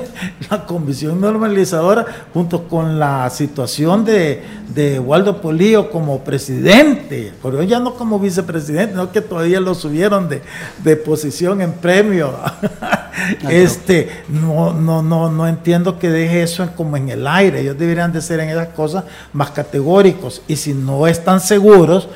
[0.50, 4.42] la comisión normalizadora junto con la situación de,
[4.74, 10.28] de Waldo Polillo como presidente, pero ya no como vicepresidente, no que todavía lo subieron
[10.28, 10.40] de,
[10.82, 12.32] de posición en premio.
[13.50, 17.60] este, no, no, no, no entiendo que deje eso como en el aire.
[17.60, 20.42] Ellos deberían de ser en esas cosas más categóricos.
[20.48, 22.08] Y si no están seguros,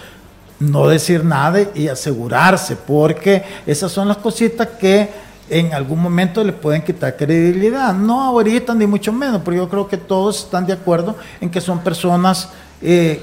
[0.63, 5.09] no decir nada y asegurarse, porque esas son las cositas que
[5.51, 7.93] en algún momento le pueden quitar credibilidad.
[7.93, 11.61] No ahorita ni mucho menos, porque yo creo que todos están de acuerdo en que
[11.61, 12.49] son personas
[12.81, 13.21] eh,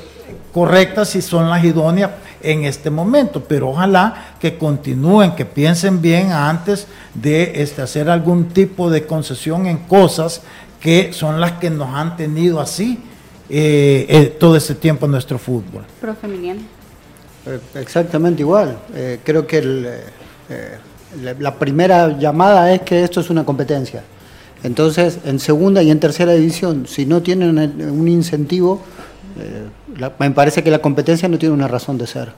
[0.53, 2.11] correctas y son las idóneas
[2.41, 8.49] en este momento, pero ojalá que continúen, que piensen bien antes de este, hacer algún
[8.49, 10.41] tipo de concesión en cosas
[10.79, 12.99] que son las que nos han tenido así
[13.49, 15.83] eh, eh, todo ese tiempo en nuestro fútbol.
[15.99, 16.59] Profe eh,
[17.75, 18.77] exactamente igual.
[18.93, 20.77] Eh, creo que eh,
[21.39, 24.03] la primera llamada es que esto es una competencia.
[24.63, 28.81] Entonces, en segunda y en tercera división, si no tienen un incentivo,
[30.19, 32.33] me parece que la competencia no tiene una razón de ser.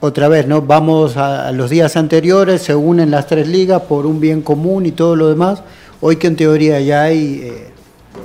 [0.00, 0.60] otra vez, ¿no?
[0.60, 4.92] Vamos a, los días anteriores, se unen las tres ligas por un bien común y
[4.92, 5.62] todo lo demás.
[6.02, 7.50] Hoy que en teoría ya hay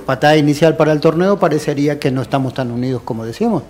[0.04, 3.62] patada inicial para el torneo, parecería que no estamos tan unidos como decimos,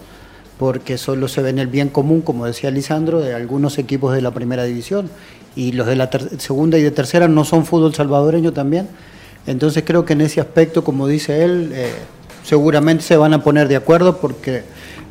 [0.59, 4.23] porque solo se ve en el bien común, como decía Lisandro, de algunos equipos de
[4.23, 5.11] la primera división,
[5.57, 8.89] y los de la segunda y de tercera no son fútbol salvadoreño también.
[9.47, 11.93] Entonces creo que en ese aspecto, como dice él, eh,
[12.45, 14.63] seguramente se van a poner de acuerdo porque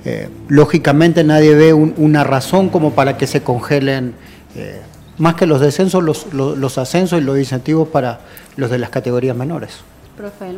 [0.06, 4.14] eh, lógicamente nadie ve una razón como para que se congelen
[4.56, 4.82] eh,
[5.18, 8.20] más que los descensos, los, los, ascensos y los incentivos para
[8.58, 9.72] los de las categorías menores.
[10.18, 10.56] Profe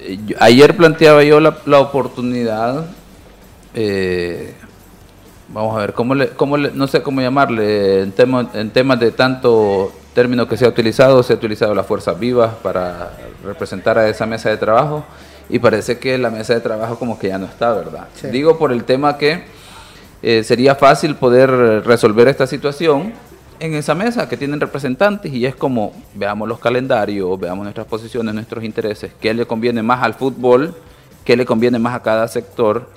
[0.00, 2.86] eh, Ayer planteaba yo la, la oportunidad,
[5.48, 9.00] vamos a ver, ¿cómo le, cómo le, no sé cómo llamarle, en, tema, en temas
[9.00, 13.12] de tanto término que se ha utilizado, se ha utilizado las fuerzas vivas para
[13.44, 15.04] representar a esa mesa de trabajo
[15.48, 18.08] y parece que la mesa de trabajo como que ya no está, ¿verdad?
[18.32, 19.44] Digo por el tema que
[20.22, 21.50] eh, sería fácil poder
[21.84, 23.12] resolver esta situación
[23.60, 28.34] en esa mesa que tienen representantes y es como veamos los calendarios, veamos nuestras posiciones,
[28.34, 30.74] nuestros intereses, qué le conviene más al fútbol,
[31.24, 32.88] qué le conviene más a cada sector,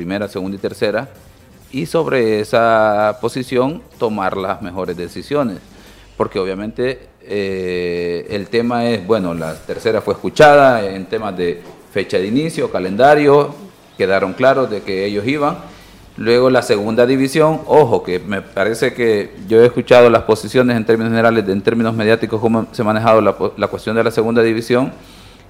[0.00, 1.10] primera, segunda y tercera,
[1.70, 5.58] y sobre esa posición tomar las mejores decisiones.
[6.16, 12.16] Porque obviamente eh, el tema es, bueno, la tercera fue escuchada en temas de fecha
[12.16, 13.54] de inicio, calendario,
[13.98, 15.58] quedaron claros de que ellos iban.
[16.16, 20.86] Luego la segunda división, ojo, que me parece que yo he escuchado las posiciones en
[20.86, 24.92] términos generales, en términos mediáticos, cómo se ha manejado la, cuestión de la segunda división,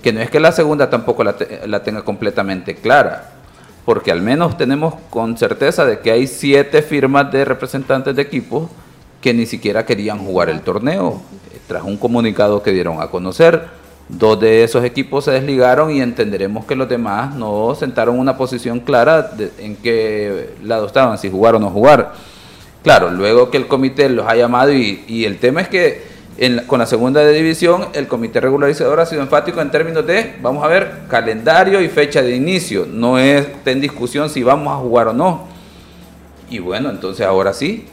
[0.02, 1.36] que no es que la segunda tampoco la,
[1.66, 3.39] la tenga completamente clara,
[3.90, 8.70] porque al menos tenemos con certeza de que hay siete firmas de representantes de equipos
[9.20, 11.20] que ni siquiera querían jugar el torneo
[11.66, 13.64] tras un comunicado que dieron a conocer.
[14.08, 18.78] Dos de esos equipos se desligaron y entenderemos que los demás no sentaron una posición
[18.78, 22.12] clara en qué lado estaban, si jugar o no jugar.
[22.84, 26.09] Claro, luego que el comité los ha llamado y, el tema es que
[26.66, 30.68] con la segunda división el comité regularizador ha sido enfático en términos de, vamos a
[30.68, 32.86] ver, calendario y fecha de inicio.
[32.90, 35.48] No está en discusión si vamos a jugar o no.
[36.48, 37.86] Y bueno, entonces ahora sí,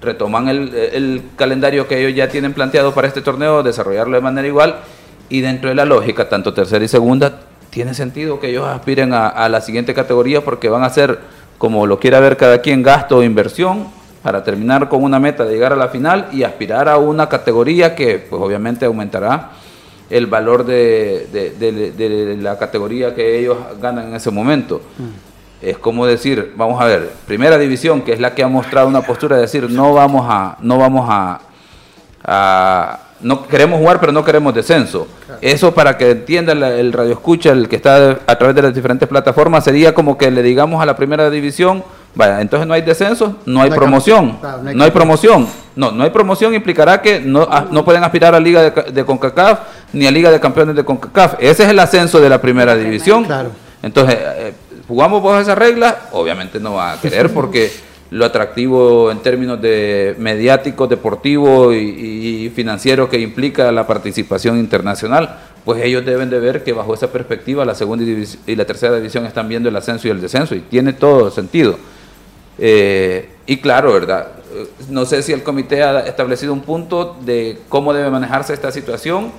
[0.00, 4.80] retoman el, calendario que ellos ya tienen planteado para este torneo, desarrollarlo de manera igual
[5.28, 9.48] y dentro de la lógica, tanto tercera y segunda, tiene sentido que ellos aspiren a,
[9.48, 11.20] la siguiente categoría porque van a ser,
[11.58, 13.86] como lo quiera ver cada quien, gasto o inversión
[14.26, 17.94] para terminar con una meta de llegar a la final y aspirar a una categoría
[17.94, 19.52] que pues obviamente aumentará
[20.10, 24.80] el valor de, la categoría que ellos ganan en ese momento.
[24.98, 25.26] Mm
[25.62, 29.00] es como decir, vamos a ver, primera división, que es la que ha mostrado una
[29.00, 34.54] postura de decir, no vamos a, no vamos a, no queremos jugar, pero no queremos
[34.54, 35.08] descenso.
[35.40, 39.08] Eso para que entienda el radio escucha, el que está a través de las diferentes
[39.08, 41.82] plataformas, sería como que le digamos a la primera división,
[42.16, 44.38] vaya, entonces no hay descenso, no hay promoción,
[44.74, 45.46] no hay promoción.
[45.76, 49.60] No, no hay promoción implicará que no, ah, no pueden aspirar a Liga de, CONCACAF
[49.92, 51.34] ni a Liga de Campeones de CONCACAF.
[51.38, 53.26] Ese es el ascenso de la primera división.
[53.82, 54.54] Entonces, eh,
[54.88, 57.70] jugamos bajo esa regla, obviamente no va a querer porque
[58.10, 65.82] lo atractivo en términos de mediático, deportivo y, financiero que implica la participación internacional, pues
[65.84, 69.48] ellos deben de ver que bajo esa perspectiva la segunda y la tercera división están
[69.48, 71.76] viendo el ascenso y el descenso y tiene todo sentido.
[72.58, 74.28] Eh, y claro, ¿verdad?
[74.88, 79.32] No sé si el comité ha establecido un punto de cómo debe manejarse esta situación,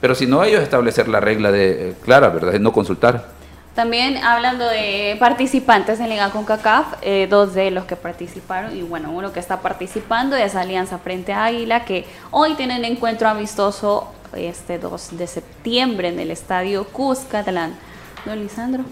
[0.00, 2.52] pero si no, ellos establecer la regla de clara, ¿verdad?
[2.52, 3.26] De no consultar.
[3.74, 9.10] También hablando de participantes en Liga CONCACAF, eh, dos de los que participaron, y bueno,
[9.10, 14.78] uno que está participando es Alianza Frente a Águila, que hoy tienen encuentro amistoso este
[14.78, 17.74] 2 de septiembre en el Estadio Cuscatlán.
[18.26, 18.84] Don Lisandro.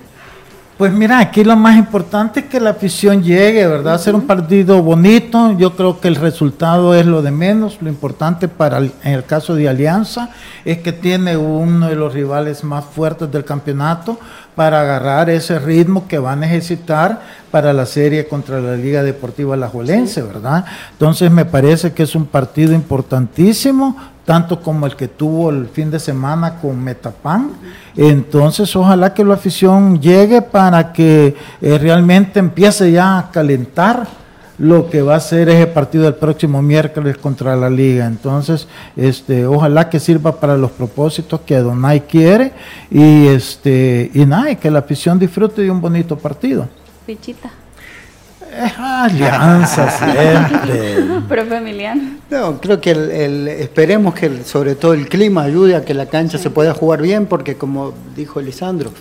[0.81, 3.93] Pues mira, aquí lo más importante es que la afición llegue, ¿verdad?
[3.93, 5.53] Hacer un partido bonito.
[5.59, 7.83] Yo creo que el resultado es lo de menos.
[7.83, 10.31] Lo importante para en el caso de Alianza
[10.65, 14.19] es que tiene uno de los rivales más fuertes del campeonato
[14.55, 17.21] para agarrar ese ritmo que va a necesitar
[17.51, 20.65] para la serie contra la Liga Deportiva Alajuelense, ¿verdad?
[20.93, 25.91] Entonces me parece que es un partido importantísimo tanto como el que tuvo el fin
[25.91, 27.51] de semana con Metapan.
[27.97, 34.07] Entonces, ojalá que la afición llegue para que eh, realmente empiece ya a calentar
[34.61, 38.07] lo que va a ser ese partido del próximo miércoles contra la liga.
[38.07, 42.53] Entonces, este, ojalá que sirva para los propósitos que Donay quiere
[42.91, 46.69] y este y nada, que la afición disfrute de un bonito partido.
[48.79, 51.21] Alianza siempre.
[51.29, 52.19] Profe Emiliano.
[52.31, 56.39] No, creo que el, esperemos que sobre todo el clima ayude a que la cancha
[56.39, 58.93] se pueda jugar bien, porque como dijo Lisandro,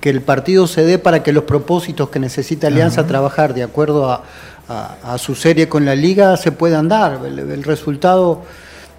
[0.00, 4.10] que el partido se dé para que los propósitos que necesita Alianza trabajar de acuerdo
[4.10, 4.22] a,
[5.18, 7.20] su serie con la liga se puedan dar.
[7.26, 8.42] El, resultado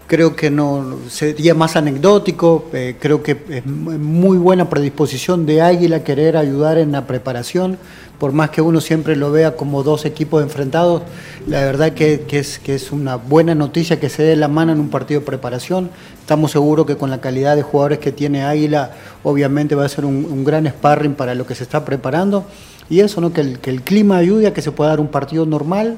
[0.05, 6.03] creo que no sería más anecdótico, eh, creo que es muy buena predisposición de Águila
[6.03, 7.77] querer ayudar en la preparación,
[8.21, 11.01] por más que uno siempre lo vea como dos equipos enfrentados,
[11.47, 14.79] la verdad que, es, que es una buena noticia que se dé la mano en
[14.79, 18.91] un partido de preparación, estamos seguros que con la calidad de jugadores que tiene Águila,
[19.23, 22.45] obviamente va a ser un, gran sparring para lo que se está preparando,
[22.91, 23.33] y eso, ¿no?
[23.33, 25.97] que, el, que el clima ayude a que se pueda dar un partido normal,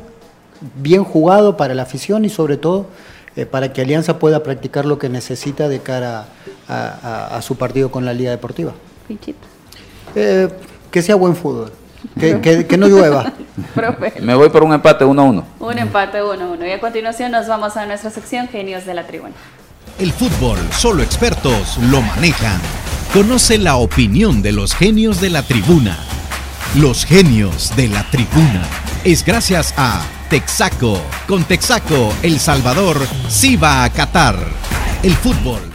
[0.82, 2.86] bien jugado para la afición y sobre todo
[3.36, 6.28] eh, para que Alianza pueda practicar lo que necesita de cara
[6.70, 8.72] a, su partido con la Liga Deportiva.
[10.16, 10.48] Eh,
[10.90, 11.72] que sea buen fútbol,
[12.20, 13.34] que, no llueva.
[14.22, 15.44] Me voy por un empate 1-1.
[15.60, 16.68] Un empate 1-1.
[16.68, 19.34] Y a continuación nos vamos a nuestra sección Genios de la Tribuna.
[20.00, 22.60] El fútbol, solo expertos lo manejan.
[23.14, 25.98] Conoce la opinión de los genios de la tribuna.
[26.76, 28.64] Los genios de la tribuna.
[29.04, 31.00] Es gracias a Texaco.
[31.28, 32.98] Con Texaco, El Salvador
[33.30, 34.36] sí va a Qatar.
[35.04, 35.73] El fútbol.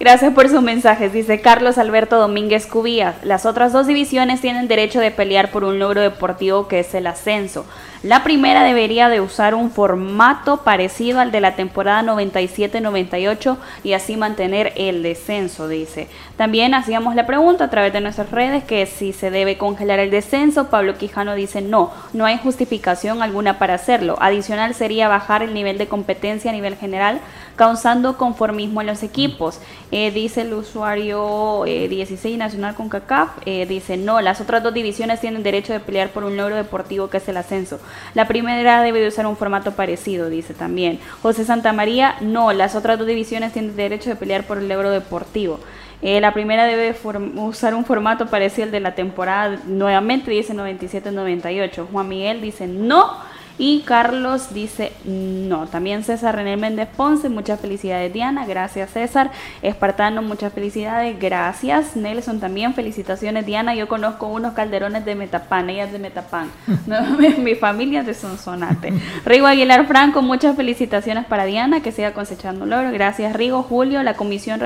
[0.00, 3.14] Gracias por sus mensajes, dice Carlos Alberto Domínguez Cubías.
[3.22, 7.06] Las otras dos divisiones tienen derecho de pelear por un logro deportivo que es el
[7.06, 7.64] ascenso.
[8.04, 14.18] La primera debería de usar un formato parecido al de la temporada 97-98 y así
[14.18, 16.08] mantener el descenso, dice.
[16.36, 20.10] También hacíamos la pregunta a través de nuestras redes que si se debe congelar el
[20.10, 20.68] descenso.
[20.68, 24.18] Pablo Quijano dice no, no hay justificación alguna para hacerlo.
[24.20, 27.22] Adicional sería bajar el nivel de competencia a nivel general,
[27.56, 29.60] causando conformismo en los equipos.
[29.92, 34.74] Eh, dice el usuario 16 eh, Nacional con CACAF, eh, dice no, las otras dos
[34.74, 37.78] divisiones tienen derecho de pelear por un logro deportivo que es el ascenso.
[38.14, 41.00] La primera debe de usar un formato parecido, dice también.
[41.22, 44.90] José Santa María, no, las otras dos divisiones tienen derecho de pelear por el euro
[44.90, 45.60] deportivo.
[46.02, 46.94] Eh, la primera debe
[47.36, 51.86] usar un formato parecido al de la temporada, nuevamente dice 97-98.
[51.90, 55.66] Juan Miguel dice no y Carlos dice no.
[55.66, 59.30] También César René Méndez Ponce, muchas felicidades Diana, gracias César.
[59.62, 61.96] Espartano, muchas felicidades, gracias.
[61.96, 63.74] Nelson también, felicitaciones Diana.
[63.74, 66.50] Yo conozco unos calderones de Metapán, ellas de Metapán.
[67.38, 68.92] mi familia es de Sonsonate.
[69.24, 72.90] Rigo Aguilar Franco, muchas felicitaciones para Diana, que siga cosechando logro.
[72.92, 73.62] Gracias Rigo.
[73.62, 74.60] Julio, la comisión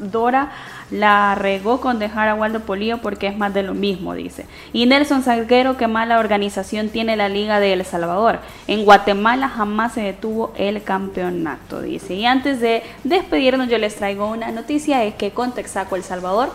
[0.00, 0.50] reguladora
[0.90, 4.46] la regó con dejar a Waldo Polío porque es más de lo mismo, dice.
[4.72, 8.40] Y Nelson Salguero, qué mala organización tiene la Liga de El Salvador.
[8.66, 12.14] En Guatemala jamás se detuvo el campeonato, dice.
[12.14, 16.50] Y antes de despedirnos, yo les traigo una noticia, es que con Texaco El Salvador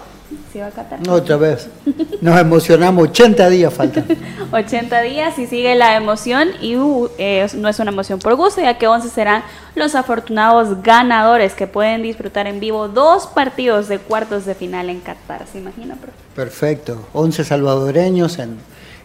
[1.09, 1.67] otra vez.
[2.21, 4.05] Nos emocionamos, 80 días faltan.
[4.51, 7.09] 80 días y sigue la emoción y uh,
[7.55, 9.43] no es una emoción por gusto, ya que 11 serán
[9.75, 15.01] los afortunados ganadores que pueden disfrutar en vivo dos partidos de cuartos de final en
[15.01, 15.45] Qatar.
[15.51, 15.95] ¿Se imagina,
[16.35, 17.07] Perfecto.
[17.13, 18.57] 11 salvadoreños en,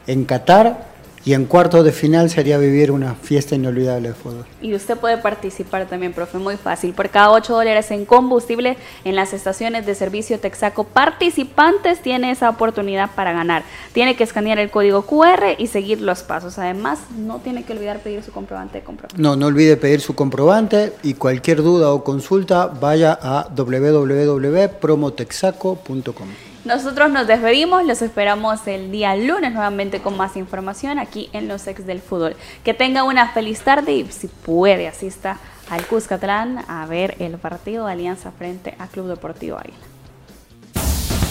[0.06, 0.89] en Qatar
[1.24, 4.46] y en cuarto de final sería vivir una fiesta inolvidable de fútbol.
[4.62, 6.94] Y usted puede participar también, profe, muy fácil.
[6.94, 12.48] Por cada 8 dólares en combustible en las estaciones de servicio Texaco participantes tiene esa
[12.48, 13.64] oportunidad para ganar.
[13.92, 16.58] Tiene que escanear el código QR y seguir los pasos.
[16.58, 19.08] Además, no tiene que olvidar pedir su comprobante de compra.
[19.16, 26.49] No, no olvide pedir su comprobante y cualquier duda o consulta vaya a www.promotexaco.com.
[26.64, 31.66] Nosotros nos despedimos, los esperamos el día lunes nuevamente con más información aquí en Los
[31.66, 32.36] Ex del Fútbol.
[32.64, 35.38] Que tenga una feliz tarde y si puede asista
[35.70, 39.89] al Cuscatlán a ver el partido de Alianza frente a Club Deportivo Águila.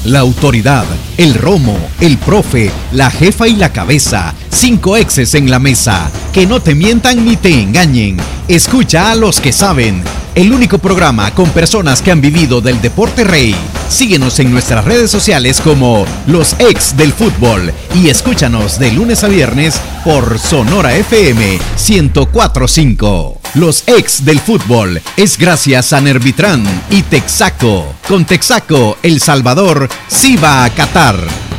[0.05, 0.85] La autoridad,
[1.17, 4.33] el romo, el profe, la jefa y la cabeza.
[4.49, 6.09] Cinco exes en la mesa.
[6.31, 8.15] Que no te mientan ni te engañen.
[8.47, 10.01] Escucha a los que saben.
[10.35, 13.53] El único programa con personas que han vivido del deporte rey.
[13.89, 19.27] Síguenos en nuestras redes sociales como Los Ex del Fútbol y escúchanos de lunes a
[19.27, 23.39] viernes por Sonora FM 1045.
[23.55, 27.95] Los Ex del Fútbol es gracias a Nervitran y Texaco.
[28.07, 31.58] Con Texaco, El Salvador sí va a Qatar.